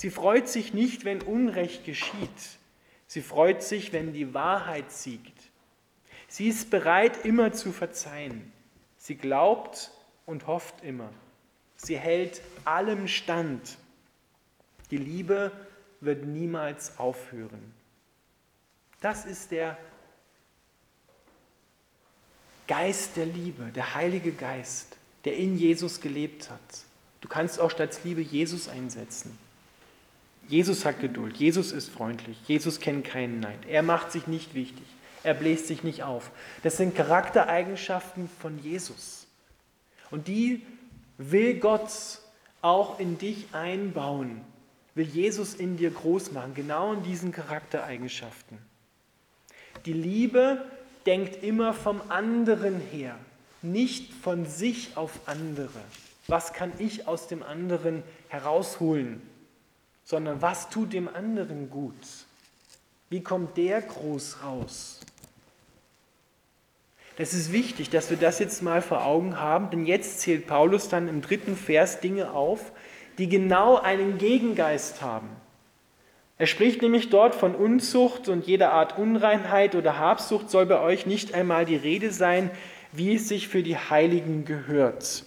Sie 0.00 0.08
freut 0.08 0.48
sich 0.48 0.72
nicht, 0.72 1.04
wenn 1.04 1.20
Unrecht 1.20 1.84
geschieht. 1.84 2.58
Sie 3.06 3.20
freut 3.20 3.62
sich, 3.62 3.92
wenn 3.92 4.14
die 4.14 4.32
Wahrheit 4.32 4.90
siegt. 4.90 5.38
Sie 6.26 6.48
ist 6.48 6.70
bereit, 6.70 7.26
immer 7.26 7.52
zu 7.52 7.70
verzeihen. 7.70 8.50
Sie 8.96 9.16
glaubt 9.16 9.90
und 10.24 10.46
hofft 10.46 10.82
immer. 10.82 11.10
Sie 11.76 11.98
hält 11.98 12.40
allem 12.64 13.08
stand. 13.08 13.76
Die 14.90 14.96
Liebe 14.96 15.52
wird 16.00 16.24
niemals 16.24 16.98
aufhören. 16.98 17.74
Das 19.02 19.26
ist 19.26 19.50
der 19.50 19.76
Geist 22.66 23.18
der 23.18 23.26
Liebe, 23.26 23.64
der 23.74 23.94
Heilige 23.94 24.32
Geist, 24.32 24.96
der 25.26 25.36
in 25.36 25.58
Jesus 25.58 26.00
gelebt 26.00 26.48
hat. 26.48 26.84
Du 27.20 27.28
kannst 27.28 27.60
auch 27.60 27.70
statt 27.70 28.00
Liebe 28.02 28.22
Jesus 28.22 28.66
einsetzen. 28.66 29.38
Jesus 30.50 30.84
hat 30.84 30.98
Geduld, 30.98 31.36
Jesus 31.36 31.70
ist 31.70 31.88
freundlich, 31.88 32.36
Jesus 32.48 32.80
kennt 32.80 33.04
keinen 33.04 33.38
Neid, 33.38 33.60
er 33.68 33.84
macht 33.84 34.10
sich 34.10 34.26
nicht 34.26 34.52
wichtig, 34.52 34.84
er 35.22 35.34
bläst 35.34 35.68
sich 35.68 35.84
nicht 35.84 36.02
auf. 36.02 36.32
Das 36.64 36.76
sind 36.76 36.96
Charaktereigenschaften 36.96 38.28
von 38.40 38.58
Jesus. 38.58 39.28
Und 40.10 40.26
die 40.26 40.66
will 41.18 41.60
Gott 41.60 41.92
auch 42.62 42.98
in 42.98 43.16
dich 43.16 43.46
einbauen, 43.52 44.40
will 44.96 45.06
Jesus 45.06 45.54
in 45.54 45.76
dir 45.76 45.92
groß 45.92 46.32
machen, 46.32 46.54
genau 46.54 46.94
in 46.94 47.04
diesen 47.04 47.30
Charaktereigenschaften. 47.30 48.58
Die 49.86 49.92
Liebe 49.92 50.64
denkt 51.06 51.44
immer 51.44 51.74
vom 51.74 52.02
anderen 52.08 52.80
her, 52.80 53.14
nicht 53.62 54.12
von 54.14 54.46
sich 54.46 54.96
auf 54.96 55.12
andere. 55.26 55.68
Was 56.26 56.52
kann 56.52 56.72
ich 56.78 57.06
aus 57.06 57.28
dem 57.28 57.44
anderen 57.44 58.02
herausholen, 58.28 59.22
sondern 60.10 60.42
was 60.42 60.68
tut 60.68 60.92
dem 60.92 61.08
anderen 61.08 61.70
gut? 61.70 61.94
Wie 63.10 63.22
kommt 63.22 63.56
der 63.56 63.80
groß 63.80 64.38
raus? 64.42 64.98
Es 67.16 67.32
ist 67.32 67.52
wichtig, 67.52 67.90
dass 67.90 68.10
wir 68.10 68.16
das 68.16 68.40
jetzt 68.40 68.60
mal 68.60 68.82
vor 68.82 69.04
Augen 69.04 69.38
haben, 69.38 69.70
denn 69.70 69.86
jetzt 69.86 70.18
zählt 70.18 70.48
Paulus 70.48 70.88
dann 70.88 71.06
im 71.06 71.22
dritten 71.22 71.54
Vers 71.54 72.00
Dinge 72.00 72.32
auf, 72.32 72.72
die 73.18 73.28
genau 73.28 73.76
einen 73.76 74.18
Gegengeist 74.18 75.00
haben. 75.00 75.28
Er 76.38 76.48
spricht 76.48 76.82
nämlich 76.82 77.10
dort 77.10 77.36
von 77.36 77.54
Unzucht 77.54 78.28
und 78.28 78.48
jeder 78.48 78.72
Art 78.72 78.98
Unreinheit 78.98 79.76
oder 79.76 79.98
Habsucht 79.98 80.50
soll 80.50 80.66
bei 80.66 80.80
euch 80.80 81.06
nicht 81.06 81.34
einmal 81.34 81.66
die 81.66 81.76
Rede 81.76 82.10
sein, 82.10 82.50
wie 82.90 83.14
es 83.14 83.28
sich 83.28 83.46
für 83.46 83.62
die 83.62 83.76
Heiligen 83.76 84.44
gehört. 84.44 85.24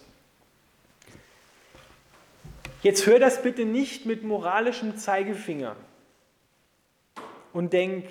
Jetzt 2.84 3.06
hör 3.06 3.18
das 3.18 3.42
bitte 3.42 3.64
nicht 3.64 4.06
mit 4.06 4.24
moralischem 4.24 4.98
Zeigefinger 4.98 5.78
und 7.54 7.72
denk, 7.72 8.06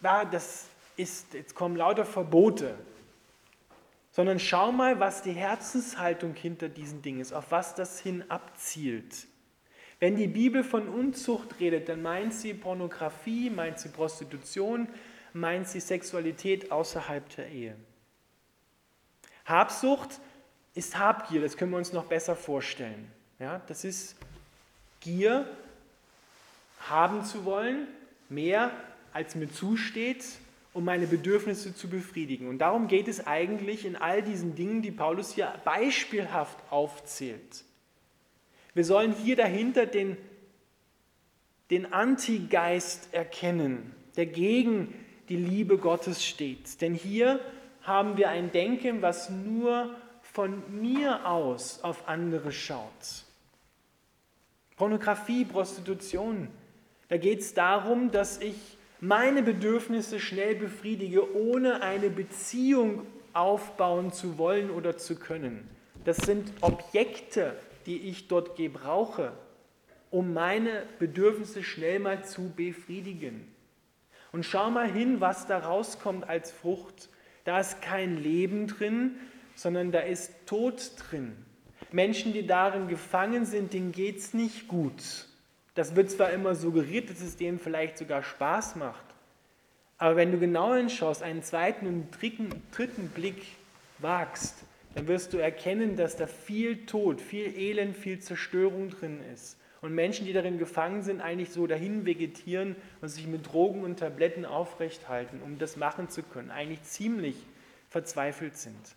ja, 0.00 0.24
das 0.24 0.64
ist, 0.96 1.34
jetzt 1.34 1.54
kommen 1.54 1.76
lauter 1.76 2.06
Verbote, 2.06 2.74
sondern 4.10 4.40
schau 4.40 4.72
mal, 4.72 4.98
was 4.98 5.20
die 5.20 5.32
Herzenshaltung 5.32 6.34
hinter 6.34 6.70
diesen 6.70 7.02
Dingen 7.02 7.20
ist, 7.20 7.34
auf 7.34 7.50
was 7.50 7.74
das 7.74 8.00
hin 8.00 8.24
abzielt. 8.30 9.26
Wenn 10.00 10.16
die 10.16 10.26
Bibel 10.26 10.64
von 10.64 10.88
Unzucht 10.88 11.60
redet, 11.60 11.90
dann 11.90 12.00
meint 12.00 12.32
sie 12.32 12.54
Pornografie, 12.54 13.50
meint 13.50 13.78
sie 13.78 13.90
Prostitution, 13.90 14.88
meint 15.34 15.68
sie 15.68 15.80
Sexualität 15.80 16.72
außerhalb 16.72 17.28
der 17.36 17.50
Ehe. 17.50 17.76
Habsucht 19.44 20.18
ist 20.74 20.98
Habgier, 20.98 21.42
das 21.42 21.58
können 21.58 21.72
wir 21.72 21.78
uns 21.78 21.92
noch 21.92 22.06
besser 22.06 22.34
vorstellen. 22.34 23.12
Ja, 23.42 23.60
das 23.66 23.82
ist 23.82 24.14
Gier, 25.00 25.48
haben 26.88 27.24
zu 27.24 27.44
wollen, 27.44 27.88
mehr 28.28 28.70
als 29.12 29.34
mir 29.34 29.50
zusteht, 29.50 30.24
um 30.72 30.84
meine 30.84 31.08
Bedürfnisse 31.08 31.74
zu 31.74 31.88
befriedigen. 31.88 32.46
Und 32.46 32.58
darum 32.58 32.86
geht 32.86 33.08
es 33.08 33.26
eigentlich 33.26 33.84
in 33.84 33.96
all 33.96 34.22
diesen 34.22 34.54
Dingen, 34.54 34.80
die 34.80 34.92
Paulus 34.92 35.34
hier 35.34 35.52
beispielhaft 35.64 36.56
aufzählt. 36.70 37.64
Wir 38.74 38.84
sollen 38.84 39.12
hier 39.12 39.34
dahinter 39.34 39.86
den, 39.86 40.16
den 41.70 41.92
Antigeist 41.92 43.12
erkennen, 43.12 43.92
der 44.14 44.26
gegen 44.26 44.94
die 45.28 45.36
Liebe 45.36 45.78
Gottes 45.78 46.24
steht. 46.24 46.80
Denn 46.80 46.94
hier 46.94 47.40
haben 47.82 48.16
wir 48.16 48.28
ein 48.28 48.52
Denken, 48.52 49.02
was 49.02 49.30
nur 49.30 49.96
von 50.22 50.80
mir 50.80 51.26
aus 51.26 51.82
auf 51.82 52.06
andere 52.06 52.52
schaut. 52.52 53.24
Pornografie, 54.82 55.44
Prostitution, 55.44 56.48
da 57.06 57.16
geht 57.16 57.38
es 57.38 57.54
darum, 57.54 58.10
dass 58.10 58.40
ich 58.40 58.56
meine 58.98 59.44
Bedürfnisse 59.44 60.18
schnell 60.18 60.56
befriedige, 60.56 61.36
ohne 61.36 61.82
eine 61.82 62.10
Beziehung 62.10 63.06
aufbauen 63.32 64.12
zu 64.12 64.38
wollen 64.38 64.72
oder 64.72 64.96
zu 64.96 65.14
können. 65.14 65.70
Das 66.04 66.16
sind 66.16 66.52
Objekte, 66.62 67.54
die 67.86 68.08
ich 68.08 68.26
dort 68.26 68.56
gebrauche, 68.56 69.30
um 70.10 70.32
meine 70.34 70.82
Bedürfnisse 70.98 71.62
schnell 71.62 72.00
mal 72.00 72.24
zu 72.24 72.50
befriedigen. 72.50 73.46
Und 74.32 74.44
schau 74.44 74.68
mal 74.72 74.90
hin, 74.90 75.20
was 75.20 75.46
da 75.46 75.58
rauskommt 75.58 76.28
als 76.28 76.50
Frucht. 76.50 77.08
Da 77.44 77.60
ist 77.60 77.82
kein 77.82 78.20
Leben 78.20 78.66
drin, 78.66 79.14
sondern 79.54 79.92
da 79.92 80.00
ist 80.00 80.32
Tod 80.46 80.90
drin. 80.98 81.36
Menschen, 81.92 82.32
die 82.32 82.46
darin 82.46 82.88
gefangen 82.88 83.44
sind, 83.44 83.72
denen 83.72 83.92
geht 83.92 84.18
es 84.18 84.34
nicht 84.34 84.68
gut. 84.68 85.26
Das 85.74 85.96
wird 85.96 86.10
zwar 86.10 86.30
immer 86.30 86.54
suggeriert, 86.54 87.10
dass 87.10 87.20
es 87.20 87.36
denen 87.36 87.58
vielleicht 87.58 87.98
sogar 87.98 88.22
Spaß 88.22 88.76
macht, 88.76 89.04
aber 90.02 90.16
wenn 90.16 90.32
du 90.32 90.40
genau 90.40 90.74
hinschaust, 90.74 91.22
einen 91.22 91.44
zweiten 91.44 91.86
und 91.86 92.10
dritten, 92.10 92.50
dritten 92.72 93.06
Blick 93.10 93.40
wagst, 93.98 94.64
dann 94.96 95.06
wirst 95.06 95.32
du 95.32 95.38
erkennen, 95.38 95.94
dass 95.94 96.16
da 96.16 96.26
viel 96.26 96.86
Tod, 96.86 97.20
viel 97.20 97.56
Elend, 97.56 97.96
viel 97.96 98.18
Zerstörung 98.18 98.90
drin 98.90 99.20
ist. 99.32 99.58
Und 99.80 99.94
Menschen, 99.94 100.26
die 100.26 100.32
darin 100.32 100.58
gefangen 100.58 101.04
sind, 101.04 101.20
eigentlich 101.20 101.50
so 101.50 101.68
dahin 101.68 102.04
vegetieren 102.04 102.74
und 103.00 103.10
sich 103.10 103.28
mit 103.28 103.46
Drogen 103.46 103.84
und 103.84 104.00
Tabletten 104.00 104.44
aufrechthalten, 104.44 105.40
um 105.40 105.56
das 105.60 105.76
machen 105.76 106.08
zu 106.08 106.24
können, 106.24 106.50
eigentlich 106.50 106.82
ziemlich 106.82 107.36
verzweifelt 107.88 108.56
sind. 108.56 108.96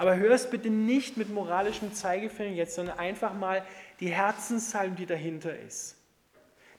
Aber 0.00 0.16
hör 0.16 0.30
es 0.30 0.48
bitte 0.48 0.70
nicht 0.70 1.18
mit 1.18 1.28
moralischem 1.28 1.92
Zeigefinger 1.92 2.52
jetzt, 2.52 2.74
sondern 2.74 2.98
einfach 2.98 3.34
mal 3.34 3.62
die 4.00 4.08
Herzenshaltung, 4.08 4.96
die 4.96 5.04
dahinter 5.04 5.54
ist. 5.58 5.94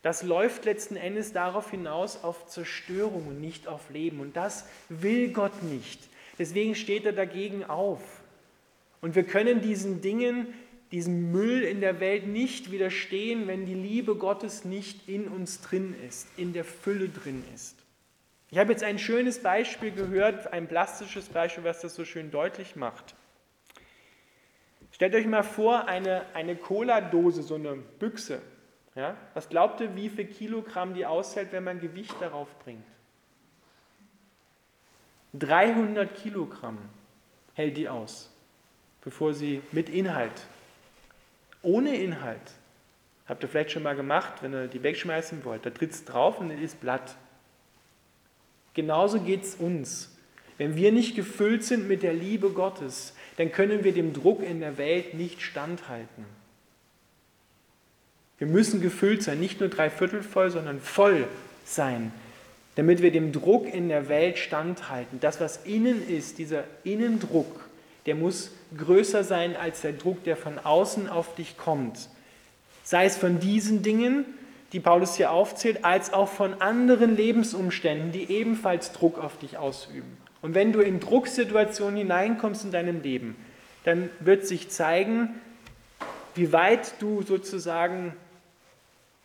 Das 0.02 0.24
läuft 0.24 0.66
letzten 0.66 0.96
Endes 0.96 1.32
darauf 1.32 1.70
hinaus 1.70 2.24
auf 2.24 2.48
Zerstörung 2.48 3.28
und 3.28 3.40
nicht 3.40 3.68
auf 3.68 3.92
Leben. 3.92 4.22
Und 4.22 4.36
das 4.36 4.66
will 4.90 5.32
Gott 5.32 5.62
nicht. 5.62 6.02
Deswegen 6.40 6.74
steht 6.74 7.06
er 7.06 7.14
dagegen 7.14 7.64
auf. 7.64 8.02
Und 9.02 9.14
wir 9.14 9.24
können 9.24 9.62
diesen 9.62 10.02
Dingen, 10.02 10.48
diesem 10.92 11.32
Müll 11.32 11.62
in 11.62 11.80
der 11.80 12.00
Welt 12.00 12.26
nicht 12.26 12.72
widerstehen, 12.72 13.46
wenn 13.46 13.68
die 13.68 13.76
Liebe 13.76 14.16
Gottes 14.16 14.66
nicht 14.66 15.08
in 15.08 15.28
uns 15.28 15.62
drin 15.62 15.94
ist, 16.08 16.28
in 16.38 16.54
der 16.54 16.66
Fülle 16.66 17.10
drin 17.10 17.44
ist. 17.54 17.81
Ich 18.52 18.58
habe 18.58 18.74
jetzt 18.74 18.84
ein 18.84 19.00
schönes 19.00 19.42
Beispiel 19.42 19.92
gehört, 19.92 20.52
ein 20.52 20.68
plastisches 20.68 21.30
Beispiel, 21.30 21.64
was 21.64 21.80
das 21.80 21.96
so 21.96 22.04
schön 22.04 22.32
deutlich 22.32 22.76
macht. 22.76 23.16
Stellt 24.92 25.16
euch 25.16 25.26
mal 25.26 25.44
vor, 25.44 25.88
eine, 25.88 26.26
eine 26.34 26.58
Cola-Dose, 26.58 27.44
so 27.44 27.56
eine 27.56 27.76
Büchse. 27.76 28.42
Ja? 28.94 29.16
Was 29.34 29.48
glaubt 29.48 29.80
ihr, 29.80 29.96
wie 29.96 30.10
viel 30.10 30.26
Kilogramm 30.26 30.94
die 30.94 31.06
aushält, 31.06 31.54
wenn 31.54 31.64
man 31.64 31.80
Gewicht 31.80 32.16
darauf 32.20 32.48
bringt? 32.60 32.84
300 35.34 36.14
Kilogramm. 36.14 36.78
hält 37.54 37.78
die 37.78 37.88
aus, 37.88 38.30
bevor 39.02 39.34
sie 39.34 39.62
mit 39.72 39.88
Inhalt, 39.88 40.46
ohne 41.62 41.96
Inhalt, 41.96 42.42
habt 43.28 43.44
ihr 43.44 43.50
vielleicht 43.50 43.72
schon 43.72 43.84
mal 43.84 43.96
gemacht, 43.96 44.42
wenn 44.42 44.54
ihr 44.54 44.68
die 44.68 44.84
wegschmeißen 44.84 45.46
wollt, 45.46 45.66
da 45.66 45.70
tritt 45.70 45.92
es 45.92 46.04
drauf 46.04 46.40
und 46.40 46.52
es 46.52 46.60
ist 46.60 46.82
Blatt. 46.82 47.16
Genauso 48.74 49.20
geht 49.20 49.44
es 49.44 49.56
uns. 49.56 50.10
Wenn 50.58 50.76
wir 50.76 50.92
nicht 50.92 51.16
gefüllt 51.16 51.64
sind 51.64 51.88
mit 51.88 52.04
der 52.04 52.14
Liebe 52.14 52.52
Gottes, 52.52 53.14
dann 53.38 53.52
können 53.52 53.84
wir 53.84 53.94
dem 53.94 54.14
Druck 54.14 54.44
in 54.44 54.60
der 54.60 54.78
Welt 54.78 55.14
nicht 55.14 55.42
standhalten. 55.42 56.26
Wir 58.38 58.48
müssen 58.48 58.82
gefüllt 58.82 59.24
sein, 59.24 59.40
nicht 59.40 59.60
nur 59.60 59.70
dreiviertel 59.70 60.24
voll, 60.24 60.50
sondern 60.50 60.80
voll 60.80 61.28
sein, 61.66 62.12
damit 62.76 63.02
wir 63.02 63.12
dem 63.12 63.32
Druck 63.32 63.72
in 63.72 63.88
der 63.88 64.10
Welt 64.10 64.38
standhalten. 64.38 65.20
Das, 65.20 65.40
was 65.40 65.66
innen 65.66 66.08
ist, 66.08 66.38
dieser 66.38 66.64
Innendruck, 66.84 67.70
der 68.06 68.16
muss 68.16 68.52
größer 68.76 69.24
sein 69.24 69.56
als 69.56 69.82
der 69.82 69.94
Druck, 69.94 70.24
der 70.24 70.38
von 70.38 70.58
außen 70.58 71.08
auf 71.08 71.36
dich 71.36 71.58
kommt. 71.58 72.10
Sei 72.84 73.06
es 73.06 73.16
von 73.16 73.40
diesen 73.40 73.84
Dingen, 73.84 74.26
die 74.72 74.80
Paulus 74.80 75.16
hier 75.16 75.32
aufzählt, 75.32 75.84
als 75.84 76.14
auch 76.14 76.30
von 76.30 76.62
anderen 76.62 77.16
Lebensumständen, 77.16 78.12
die 78.12 78.32
ebenfalls 78.32 78.94
Druck 78.94 79.18
auf 79.18 79.38
dich 79.38 79.58
ausüben. 79.58 80.18
Und 80.42 80.56
wenn 80.56 80.72
du 80.72 80.80
in 80.80 81.00
Drucksituationen 81.00 81.98
hineinkommst 81.98 82.64
in 82.64 82.72
deinem 82.72 83.02
Leben, 83.02 83.36
dann 83.84 84.10
wird 84.20 84.48
sich 84.48 84.70
zeigen, 84.70 85.40
wie 86.36 86.54
weit 86.54 86.94
du 87.00 87.22
sozusagen 87.22 88.16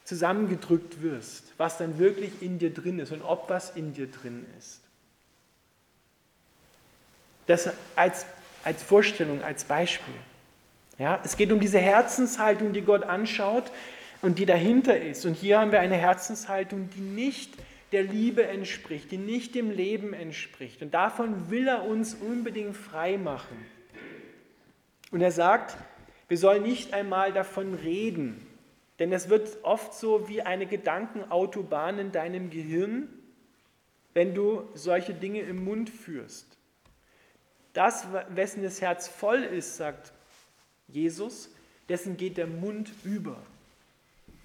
zusammengedrückt 0.04 1.02
wirst, 1.02 1.52
was 1.56 1.78
dann 1.78 1.98
wirklich 1.98 2.42
in 2.42 2.58
dir 2.58 2.72
drin 2.72 2.98
ist 2.98 3.12
und 3.12 3.22
ob 3.22 3.48
was 3.48 3.70
in 3.70 3.92
dir 3.92 4.10
drin 4.10 4.46
ist. 4.58 4.80
Das 7.46 7.70
als, 7.94 8.26
als 8.64 8.82
Vorstellung, 8.82 9.42
als 9.42 9.64
Beispiel. 9.64 10.14
Ja, 10.98 11.20
es 11.24 11.36
geht 11.36 11.52
um 11.52 11.60
diese 11.60 11.78
Herzenshaltung, 11.78 12.72
die 12.72 12.82
Gott 12.82 13.04
anschaut 13.04 13.70
und 14.22 14.38
die 14.38 14.46
dahinter 14.46 15.00
ist. 15.00 15.24
Und 15.26 15.34
hier 15.34 15.60
haben 15.60 15.72
wir 15.72 15.80
eine 15.80 15.96
Herzenshaltung, 15.96 16.88
die 16.96 17.00
nicht 17.00 17.54
der 17.92 18.02
Liebe 18.02 18.46
entspricht, 18.46 19.10
die 19.10 19.18
nicht 19.18 19.54
dem 19.54 19.70
Leben 19.70 20.12
entspricht. 20.12 20.82
Und 20.82 20.94
davon 20.94 21.50
will 21.50 21.68
er 21.68 21.84
uns 21.84 22.14
unbedingt 22.14 22.76
frei 22.76 23.16
machen. 23.16 23.56
Und 25.12 25.20
er 25.20 25.30
sagt, 25.30 25.76
wir 26.28 26.38
sollen 26.38 26.62
nicht 26.62 26.92
einmal 26.92 27.32
davon 27.32 27.74
reden, 27.74 28.44
denn 28.98 29.12
es 29.12 29.28
wird 29.28 29.58
oft 29.62 29.94
so 29.94 30.28
wie 30.28 30.42
eine 30.42 30.66
Gedankenautobahn 30.66 31.98
in 31.98 32.12
deinem 32.12 32.50
Gehirn, 32.50 33.08
wenn 34.14 34.34
du 34.34 34.68
solche 34.74 35.14
Dinge 35.14 35.42
im 35.42 35.64
Mund 35.64 35.90
führst. 35.90 36.56
Das, 37.72 38.06
wessen 38.30 38.62
das 38.62 38.80
Herz 38.80 39.06
voll 39.06 39.42
ist, 39.42 39.76
sagt 39.76 40.12
Jesus, 40.88 41.54
dessen 41.88 42.16
geht 42.16 42.38
der 42.38 42.46
Mund 42.46 42.90
über. 43.04 43.36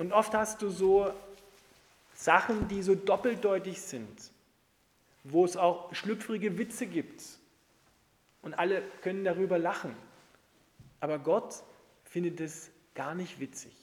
Und 0.02 0.14
oft 0.14 0.34
hast 0.34 0.64
du 0.64 0.72
so 0.72 1.14
Sachen, 2.16 2.68
die 2.68 2.82
so 2.82 2.96
doppeldeutig 2.96 3.80
sind, 3.80 4.32
wo 5.24 5.46
es 5.46 5.56
auch 5.56 5.94
schlüpfrige 5.94 6.58
Witze 6.58 6.88
gibt. 6.88 7.22
Und 8.42 8.56
alle 8.56 8.82
können 9.04 9.24
darüber 9.24 9.60
lachen. 9.60 9.96
Aber 11.02 11.20
Gott 11.20 11.62
findet 12.04 12.42
es 12.42 12.72
gar 12.96 13.14
nicht 13.14 13.40
witzig, 13.40 13.74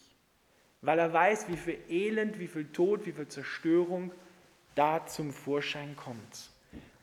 weil 0.82 0.98
er 0.98 1.12
weiß, 1.12 1.46
wie 1.50 1.56
viel 1.56 1.78
Elend, 1.88 2.40
wie 2.40 2.48
viel 2.48 2.66
Tod, 2.66 3.06
wie 3.06 3.12
viel 3.12 3.28
Zerstörung 3.28 4.10
da 4.74 5.06
zum 5.06 5.32
Vorschein 5.32 5.94
kommt. 5.94 6.50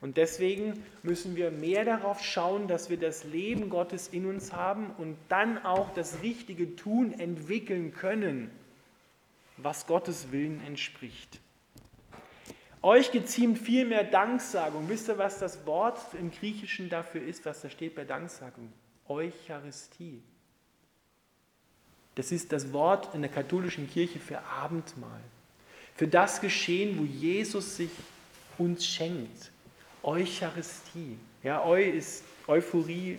Und 0.02 0.18
deswegen 0.18 0.84
müssen 1.04 1.38
wir 1.38 1.52
mehr 1.52 1.86
darauf 1.86 2.22
schauen, 2.22 2.68
dass 2.68 2.90
wir 2.90 2.98
das 2.98 3.24
Leben 3.24 3.70
Gottes 3.70 4.10
in 4.10 4.26
uns 4.26 4.52
haben 4.52 4.92
und 4.98 5.16
dann 5.30 5.64
auch 5.64 5.94
das 5.94 6.22
richtige 6.22 6.76
Tun 6.76 7.18
entwickeln 7.18 7.94
können, 7.94 8.52
was 9.58 9.88
Gottes 9.88 10.32
Willen 10.32 10.62
entspricht. 10.66 11.40
Euch 12.82 13.12
geziemt 13.12 13.58
viel 13.58 13.86
mehr 13.86 14.04
Danksagung. 14.04 14.88
Wisst 14.90 15.10
ihr, 15.10 15.18
was 15.18 15.40
das 15.40 15.66
Wort 15.66 16.00
im 16.20 16.30
Griechischen 16.30 16.90
dafür 16.90 17.24
ist, 17.24 17.46
was 17.46 17.62
da 17.62 17.70
steht 17.70 17.96
bei 17.96 18.04
Danksagung? 18.04 18.72
Eucharistie. 19.08 20.22
Das 22.14 22.32
ist 22.32 22.52
das 22.52 22.72
Wort 22.72 23.14
in 23.16 23.22
der 23.22 23.32
katholischen 23.32 23.90
Kirche 23.90 24.20
für 24.20 24.42
Abendmahl. 24.44 25.22
Für 25.96 26.08
das 26.08 26.42
Geschehen, 26.42 27.00
wo 27.00 27.04
Jesus 27.04 27.78
sich 27.78 27.90
uns 28.58 28.86
schenkt. 28.86 29.52
Eucharistie. 30.04 31.18
Ja, 31.44 31.66
Eu 31.66 31.78
ist 31.78 32.24
Euphorie 32.48 33.18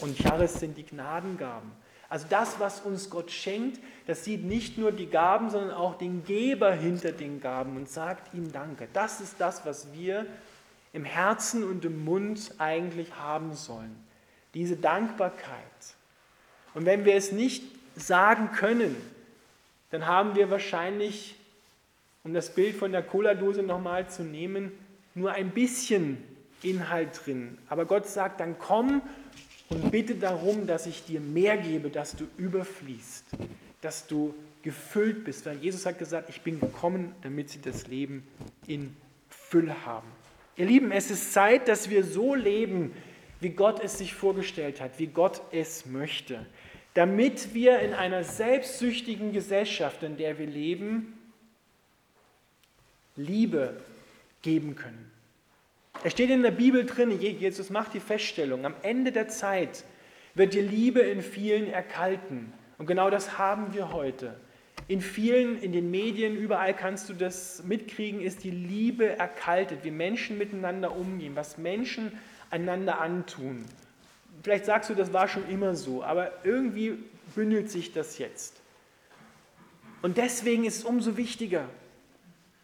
und 0.00 0.16
Charis 0.18 0.54
sind 0.54 0.76
die 0.76 0.84
Gnadengaben. 0.84 1.70
Also 2.12 2.26
das, 2.28 2.60
was 2.60 2.82
uns 2.82 3.08
Gott 3.08 3.30
schenkt, 3.30 3.80
das 4.06 4.22
sieht 4.22 4.44
nicht 4.44 4.76
nur 4.76 4.92
die 4.92 5.06
Gaben, 5.06 5.48
sondern 5.48 5.70
auch 5.70 5.96
den 5.96 6.26
Geber 6.26 6.74
hinter 6.74 7.10
den 7.10 7.40
Gaben 7.40 7.74
und 7.74 7.88
sagt 7.88 8.34
ihm 8.34 8.52
Danke. 8.52 8.86
Das 8.92 9.22
ist 9.22 9.36
das, 9.38 9.64
was 9.64 9.94
wir 9.94 10.26
im 10.92 11.06
Herzen 11.06 11.64
und 11.64 11.86
im 11.86 12.04
Mund 12.04 12.52
eigentlich 12.58 13.16
haben 13.16 13.54
sollen 13.54 13.96
diese 14.52 14.76
Dankbarkeit. 14.76 15.56
Und 16.74 16.84
wenn 16.84 17.06
wir 17.06 17.14
es 17.14 17.32
nicht 17.32 17.64
sagen 17.96 18.52
können, 18.52 18.94
dann 19.90 20.06
haben 20.06 20.34
wir 20.34 20.50
wahrscheinlich, 20.50 21.36
um 22.24 22.34
das 22.34 22.54
Bild 22.54 22.76
von 22.76 22.92
der 22.92 23.02
Cola-Dose 23.02 23.62
nochmal 23.62 24.10
zu 24.10 24.22
nehmen, 24.22 24.70
nur 25.14 25.32
ein 25.32 25.52
bisschen 25.52 26.22
Inhalt 26.62 27.22
drin. 27.24 27.56
Aber 27.70 27.86
Gott 27.86 28.06
sagt, 28.06 28.40
dann 28.40 28.58
komm 28.58 29.00
und 29.72 29.90
bitte 29.90 30.14
darum, 30.14 30.66
dass 30.66 30.86
ich 30.86 31.04
dir 31.04 31.20
mehr 31.20 31.56
gebe, 31.56 31.88
dass 31.88 32.14
du 32.14 32.26
überfließt, 32.36 33.24
dass 33.80 34.06
du 34.06 34.34
gefüllt 34.62 35.24
bist. 35.24 35.46
Weil 35.46 35.58
Jesus 35.58 35.86
hat 35.86 35.98
gesagt, 35.98 36.28
ich 36.28 36.42
bin 36.42 36.60
gekommen, 36.60 37.14
damit 37.22 37.50
sie 37.50 37.60
das 37.60 37.86
Leben 37.86 38.26
in 38.66 38.94
Fülle 39.28 39.86
haben. 39.86 40.08
Ihr 40.56 40.66
Lieben, 40.66 40.92
es 40.92 41.10
ist 41.10 41.32
Zeit, 41.32 41.68
dass 41.68 41.88
wir 41.88 42.04
so 42.04 42.34
leben, 42.34 42.92
wie 43.40 43.50
Gott 43.50 43.82
es 43.82 43.98
sich 43.98 44.14
vorgestellt 44.14 44.80
hat, 44.80 44.98
wie 44.98 45.06
Gott 45.06 45.40
es 45.50 45.86
möchte, 45.86 46.44
damit 46.94 47.54
wir 47.54 47.80
in 47.80 47.94
einer 47.94 48.22
selbstsüchtigen 48.22 49.32
Gesellschaft, 49.32 50.02
in 50.02 50.16
der 50.16 50.38
wir 50.38 50.46
leben, 50.46 51.18
Liebe 53.16 53.80
geben 54.42 54.76
können. 54.76 55.10
Es 56.04 56.12
steht 56.12 56.30
in 56.30 56.42
der 56.42 56.50
Bibel 56.50 56.84
drin, 56.84 57.10
Jesus 57.20 57.70
macht 57.70 57.94
die 57.94 58.00
Feststellung, 58.00 58.64
am 58.64 58.74
Ende 58.82 59.12
der 59.12 59.28
Zeit 59.28 59.84
wird 60.34 60.54
die 60.54 60.60
Liebe 60.60 61.00
in 61.00 61.22
vielen 61.22 61.68
erkalten. 61.68 62.52
Und 62.78 62.86
genau 62.86 63.10
das 63.10 63.38
haben 63.38 63.72
wir 63.74 63.92
heute. 63.92 64.34
In 64.88 65.00
vielen, 65.00 65.60
in 65.62 65.72
den 65.72 65.90
Medien, 65.90 66.36
überall 66.36 66.74
kannst 66.74 67.08
du 67.08 67.14
das 67.14 67.62
mitkriegen, 67.62 68.20
ist 68.20 68.42
die 68.42 68.50
Liebe 68.50 69.16
erkaltet, 69.16 69.84
wie 69.84 69.90
Menschen 69.90 70.38
miteinander 70.38 70.96
umgehen, 70.96 71.36
was 71.36 71.56
Menschen 71.56 72.18
einander 72.50 73.00
antun. 73.00 73.64
Vielleicht 74.42 74.64
sagst 74.64 74.90
du, 74.90 74.94
das 74.94 75.12
war 75.12 75.28
schon 75.28 75.48
immer 75.48 75.76
so, 75.76 76.02
aber 76.02 76.32
irgendwie 76.42 76.98
bündelt 77.36 77.70
sich 77.70 77.92
das 77.92 78.18
jetzt. 78.18 78.60
Und 80.02 80.16
deswegen 80.16 80.64
ist 80.64 80.78
es 80.78 80.84
umso 80.84 81.16
wichtiger, 81.16 81.68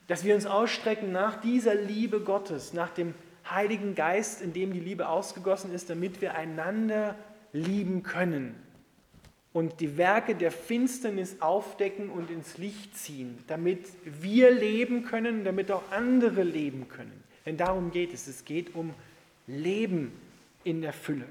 dass 0.09 0.25
wir 0.25 0.35
uns 0.35 0.47
ausstrecken 0.47 1.13
nach 1.13 1.41
dieser 1.41 1.75
Liebe 1.75 2.21
Gottes, 2.21 2.73
nach 2.73 2.91
dem 2.91 3.15
Heiligen 3.49 3.95
Geist, 3.95 4.43
in 4.43 4.53
dem 4.53 4.73
die 4.73 4.81
Liebe 4.81 5.09
ausgegossen 5.09 5.73
ist, 5.73 5.89
damit 5.89 6.21
wir 6.21 6.35
einander 6.35 7.15
lieben 7.53 8.03
können 8.03 8.55
und 9.53 9.81
die 9.81 9.97
Werke 9.97 10.35
der 10.35 10.51
Finsternis 10.51 11.41
aufdecken 11.41 12.11
und 12.11 12.31
ins 12.31 12.59
Licht 12.59 12.97
ziehen, 12.97 13.43
damit 13.47 13.87
wir 14.05 14.51
leben 14.51 15.05
können, 15.05 15.45
damit 15.45 15.71
auch 15.71 15.83
andere 15.91 16.43
leben 16.43 16.89
können. 16.89 17.25
Denn 17.47 17.57
darum 17.57 17.91
geht 17.91 18.13
es. 18.13 18.29
Es 18.29 18.45
geht 18.45 18.75
um 18.75 18.95
Leben 19.47 20.13
in 20.65 20.83
der 20.83 20.93
Fülle. 20.93 21.25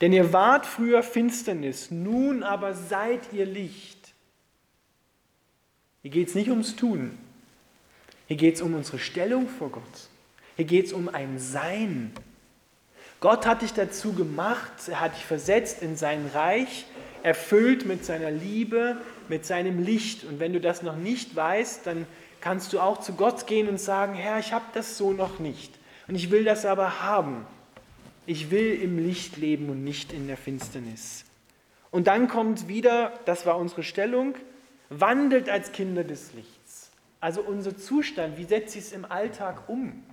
Denn 0.00 0.12
ihr 0.12 0.32
wart 0.32 0.66
früher 0.66 1.02
Finsternis, 1.02 1.90
nun 1.90 2.42
aber 2.42 2.74
seid 2.74 3.32
ihr 3.32 3.46
Licht. 3.46 4.05
Hier 6.06 6.12
geht 6.12 6.28
es 6.28 6.36
nicht 6.36 6.50
ums 6.50 6.76
Tun. 6.76 7.18
Hier 8.28 8.36
geht 8.36 8.54
es 8.54 8.62
um 8.62 8.74
unsere 8.74 9.00
Stellung 9.00 9.48
vor 9.48 9.70
Gott. 9.70 9.82
Hier 10.54 10.64
geht 10.64 10.86
es 10.86 10.92
um 10.92 11.08
ein 11.08 11.40
Sein. 11.40 12.12
Gott 13.18 13.44
hat 13.44 13.62
dich 13.62 13.72
dazu 13.72 14.12
gemacht, 14.12 14.70
er 14.86 15.00
hat 15.00 15.16
dich 15.16 15.24
versetzt 15.24 15.82
in 15.82 15.96
sein 15.96 16.30
Reich, 16.32 16.86
erfüllt 17.24 17.86
mit 17.86 18.04
seiner 18.04 18.30
Liebe, 18.30 18.98
mit 19.26 19.46
seinem 19.46 19.82
Licht. 19.82 20.22
Und 20.22 20.38
wenn 20.38 20.52
du 20.52 20.60
das 20.60 20.84
noch 20.84 20.94
nicht 20.94 21.34
weißt, 21.34 21.88
dann 21.88 22.06
kannst 22.40 22.72
du 22.72 22.78
auch 22.78 23.00
zu 23.00 23.14
Gott 23.14 23.48
gehen 23.48 23.68
und 23.68 23.80
sagen, 23.80 24.14
Herr, 24.14 24.38
ich 24.38 24.52
habe 24.52 24.66
das 24.74 24.96
so 24.96 25.12
noch 25.12 25.40
nicht. 25.40 25.74
Und 26.06 26.14
ich 26.14 26.30
will 26.30 26.44
das 26.44 26.64
aber 26.66 27.02
haben. 27.02 27.44
Ich 28.26 28.52
will 28.52 28.80
im 28.80 29.04
Licht 29.04 29.38
leben 29.38 29.70
und 29.70 29.82
nicht 29.82 30.12
in 30.12 30.28
der 30.28 30.36
Finsternis. 30.36 31.24
Und 31.90 32.06
dann 32.06 32.28
kommt 32.28 32.68
wieder, 32.68 33.12
das 33.24 33.44
war 33.44 33.58
unsere 33.58 33.82
Stellung, 33.82 34.36
wandelt 34.88 35.48
als 35.48 35.72
Kinder 35.72 36.04
des 36.04 36.32
Lichts. 36.34 36.90
Also 37.20 37.40
unser 37.40 37.76
Zustand, 37.76 38.38
wie 38.38 38.44
setzt 38.44 38.72
sich 38.72 38.84
es 38.84 38.92
im 38.92 39.04
Alltag 39.04 39.68
um? 39.68 40.04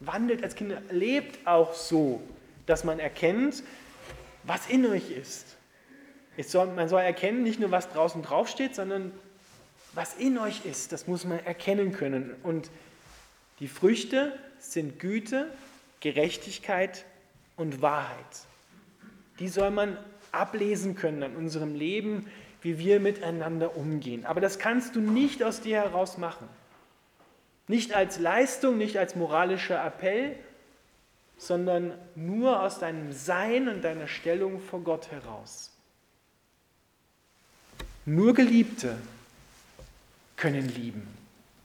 Wandelt 0.00 0.42
als 0.42 0.54
Kinder, 0.54 0.82
lebt 0.90 1.46
auch 1.46 1.74
so, 1.74 2.22
dass 2.66 2.84
man 2.84 2.98
erkennt, 2.98 3.62
was 4.44 4.68
in 4.68 4.86
euch 4.86 5.10
ist. 5.10 5.56
Soll, 6.38 6.68
man 6.68 6.88
soll 6.88 7.02
erkennen, 7.02 7.42
nicht 7.42 7.60
nur 7.60 7.70
was 7.70 7.90
draußen 7.90 8.22
draufsteht, 8.22 8.74
sondern 8.74 9.12
was 9.92 10.14
in 10.14 10.38
euch 10.38 10.64
ist. 10.64 10.92
Das 10.92 11.06
muss 11.06 11.24
man 11.24 11.44
erkennen 11.44 11.92
können. 11.92 12.34
Und 12.42 12.70
die 13.60 13.68
Früchte 13.68 14.36
sind 14.58 14.98
Güte, 14.98 15.50
Gerechtigkeit 16.00 17.04
und 17.56 17.82
Wahrheit. 17.82 18.16
Die 19.38 19.48
soll 19.48 19.70
man 19.70 19.98
ablesen 20.32 20.94
können 20.94 21.22
an 21.22 21.36
unserem 21.36 21.74
Leben, 21.74 22.26
wie 22.62 22.78
wir 22.78 23.00
miteinander 23.00 23.76
umgehen. 23.76 24.24
Aber 24.24 24.40
das 24.40 24.58
kannst 24.58 24.94
du 24.96 25.00
nicht 25.00 25.42
aus 25.42 25.60
dir 25.60 25.76
heraus 25.76 26.16
machen. 26.16 26.48
Nicht 27.68 27.94
als 27.94 28.18
Leistung, 28.18 28.78
nicht 28.78 28.96
als 28.96 29.16
moralischer 29.16 29.84
Appell, 29.84 30.36
sondern 31.36 31.92
nur 32.14 32.62
aus 32.62 32.78
deinem 32.78 33.12
Sein 33.12 33.68
und 33.68 33.82
deiner 33.82 34.06
Stellung 34.06 34.60
vor 34.60 34.80
Gott 34.80 35.10
heraus. 35.10 35.70
Nur 38.04 38.34
Geliebte 38.34 38.96
können 40.36 40.68
lieben. 40.68 41.06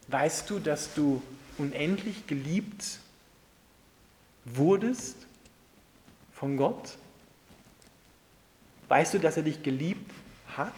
Weißt 0.07 0.49
du, 0.49 0.59
dass 0.59 0.93
du 0.93 1.21
unendlich 1.57 2.27
geliebt 2.27 2.99
wurdest 4.45 5.15
von 6.33 6.57
Gott? 6.57 6.97
Weißt 8.87 9.13
du, 9.13 9.19
dass 9.19 9.37
er 9.37 9.43
dich 9.43 9.63
geliebt 9.63 10.11
hat? 10.57 10.73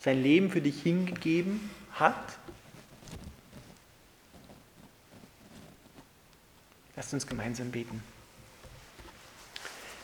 Sein 0.00 0.22
Leben 0.22 0.50
für 0.50 0.60
dich 0.60 0.82
hingegeben 0.82 1.70
hat? 1.92 2.38
Lasst 6.96 7.12
uns 7.12 7.26
gemeinsam 7.26 7.70
beten. 7.70 8.02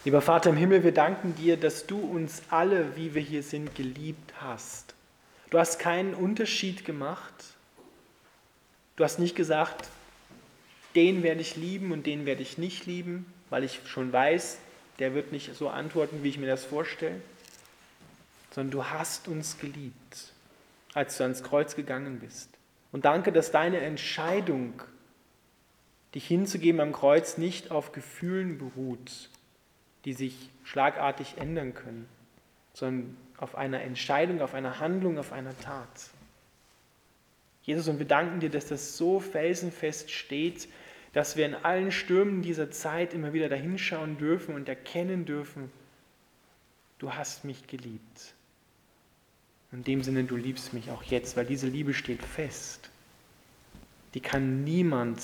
Lieber 0.05 0.21
Vater 0.21 0.51
im 0.51 0.57
Himmel, 0.57 0.83
wir 0.83 0.93
danken 0.93 1.37
dir, 1.37 1.57
dass 1.57 1.87
du 1.87 1.99
uns 1.99 2.43
alle, 2.51 2.97
wie 2.97 3.15
wir 3.15 3.23
hier 3.23 3.43
sind, 3.43 3.75
geliebt 3.77 4.35
hast. 4.41 4.95
Du 5.51 5.59
hast 5.59 5.79
keinen 5.79 6.15
Unterschied 6.15 6.85
gemacht. 6.85 7.33
Du 8.97 9.05
hast 9.05 9.21
nicht 9.21 9.37
gesagt, 9.37 9.89
den 10.95 11.23
werde 11.23 11.41
ich 11.41 11.57
lieben 11.57 11.93
und 11.93 12.07
den 12.07 12.27
werde 12.27 12.43
ich 12.43 12.59
nicht 12.59 12.87
lieben, 12.87 13.33
weil 13.49 13.63
ich 13.63 13.81
schon 13.87 14.13
weiß, 14.13 14.59
der 15.03 15.15
wird 15.15 15.33
nicht 15.33 15.53
so 15.57 15.69
antworten, 15.69 16.23
wie 16.23 16.29
ich 16.29 16.39
mir 16.39 16.47
das 16.47 16.65
vorstelle, 16.65 17.21
sondern 18.53 18.71
du 18.71 18.85
hast 18.85 19.27
uns 19.27 19.59
geliebt, 19.59 20.33
als 20.95 21.17
du 21.17 21.25
ans 21.25 21.43
Kreuz 21.43 21.75
gegangen 21.75 22.21
bist. 22.21 22.49
Und 22.93 23.05
danke, 23.05 23.33
dass 23.33 23.51
deine 23.51 23.79
Entscheidung 23.79 24.81
dich 26.15 26.25
hinzugeben 26.25 26.81
am 26.81 26.93
Kreuz 26.93 27.37
nicht 27.37 27.73
auf 27.73 27.91
Gefühlen 27.91 28.59
beruht, 28.59 29.29
die 30.05 30.13
sich 30.13 30.37
schlagartig 30.63 31.37
ändern 31.37 31.75
können, 31.75 32.09
sondern 32.73 33.17
auf 33.39 33.57
einer 33.57 33.81
Entscheidung, 33.81 34.41
auf 34.41 34.55
einer 34.55 34.79
Handlung, 34.79 35.19
auf 35.19 35.33
einer 35.33 35.59
Tat. 35.59 35.89
Jesus, 37.65 37.89
und 37.89 37.99
wir 37.99 38.07
danken 38.07 38.39
dir, 38.39 38.51
dass 38.51 38.67
das 38.67 38.97
so 38.97 39.19
felsenfest 39.19 40.13
steht, 40.13 40.69
dass 41.13 41.37
wir 41.37 41.45
in 41.47 41.55
allen 41.55 41.93
Stürmen 41.93 42.43
dieser 42.43 42.71
Zeit 42.71 43.13
immer 43.13 43.33
wieder 43.33 43.49
dahinschauen 43.49 44.17
dürfen 44.17 44.55
und 44.55 44.69
erkennen 44.69 45.25
dürfen, 45.25 45.71
du 46.99 47.13
hast 47.13 47.45
mich 47.45 47.67
geliebt. 47.67 48.35
In 49.73 49.85
dem 49.85 50.03
Sinne, 50.03 50.25
du 50.25 50.37
liebst 50.37 50.73
mich 50.73 50.91
auch 50.91 51.03
jetzt, 51.03 51.37
weil 51.37 51.47
diese 51.47 51.67
Liebe 51.67 51.95
steht 51.95 52.23
fest. 52.23 52.91
Die 54.15 54.21
kann 54.21 54.65
niemand 54.65 55.23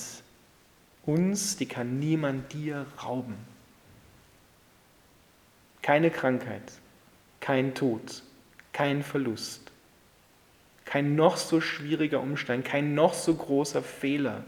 uns, 1.05 1.57
die 1.57 1.67
kann 1.67 1.99
niemand 1.99 2.53
dir 2.53 2.85
rauben. 3.03 3.35
Keine 5.81 6.11
Krankheit, 6.11 6.73
kein 7.39 7.73
Tod, 7.73 8.23
kein 8.73 9.01
Verlust, 9.01 9.71
kein 10.85 11.15
noch 11.15 11.37
so 11.37 11.61
schwieriger 11.61 12.19
Umstand, 12.19 12.65
kein 12.65 12.93
noch 12.95 13.13
so 13.13 13.33
großer 13.33 13.81
Fehler 13.81 14.43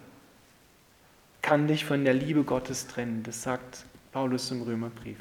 kann 1.41 1.67
dich 1.67 1.85
von 1.85 2.03
der 2.05 2.13
Liebe 2.13 2.43
Gottes 2.43 2.87
trennen. 2.87 3.23
Das 3.23 3.41
sagt 3.43 3.85
Paulus 4.11 4.51
im 4.51 4.61
Römerbrief. 4.61 5.19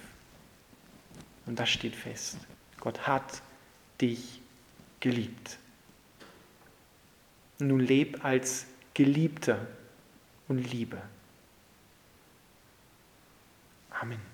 Und 1.46 1.58
das 1.58 1.70
steht 1.70 1.96
fest. 1.96 2.38
Gott 2.78 3.06
hat 3.06 3.42
dich 4.00 4.40
geliebt. 5.00 5.58
Nun 7.58 7.80
leb 7.80 8.24
als 8.24 8.66
Geliebter 8.94 9.66
und 10.48 10.58
Liebe. 10.70 11.00
Amen. 13.90 14.29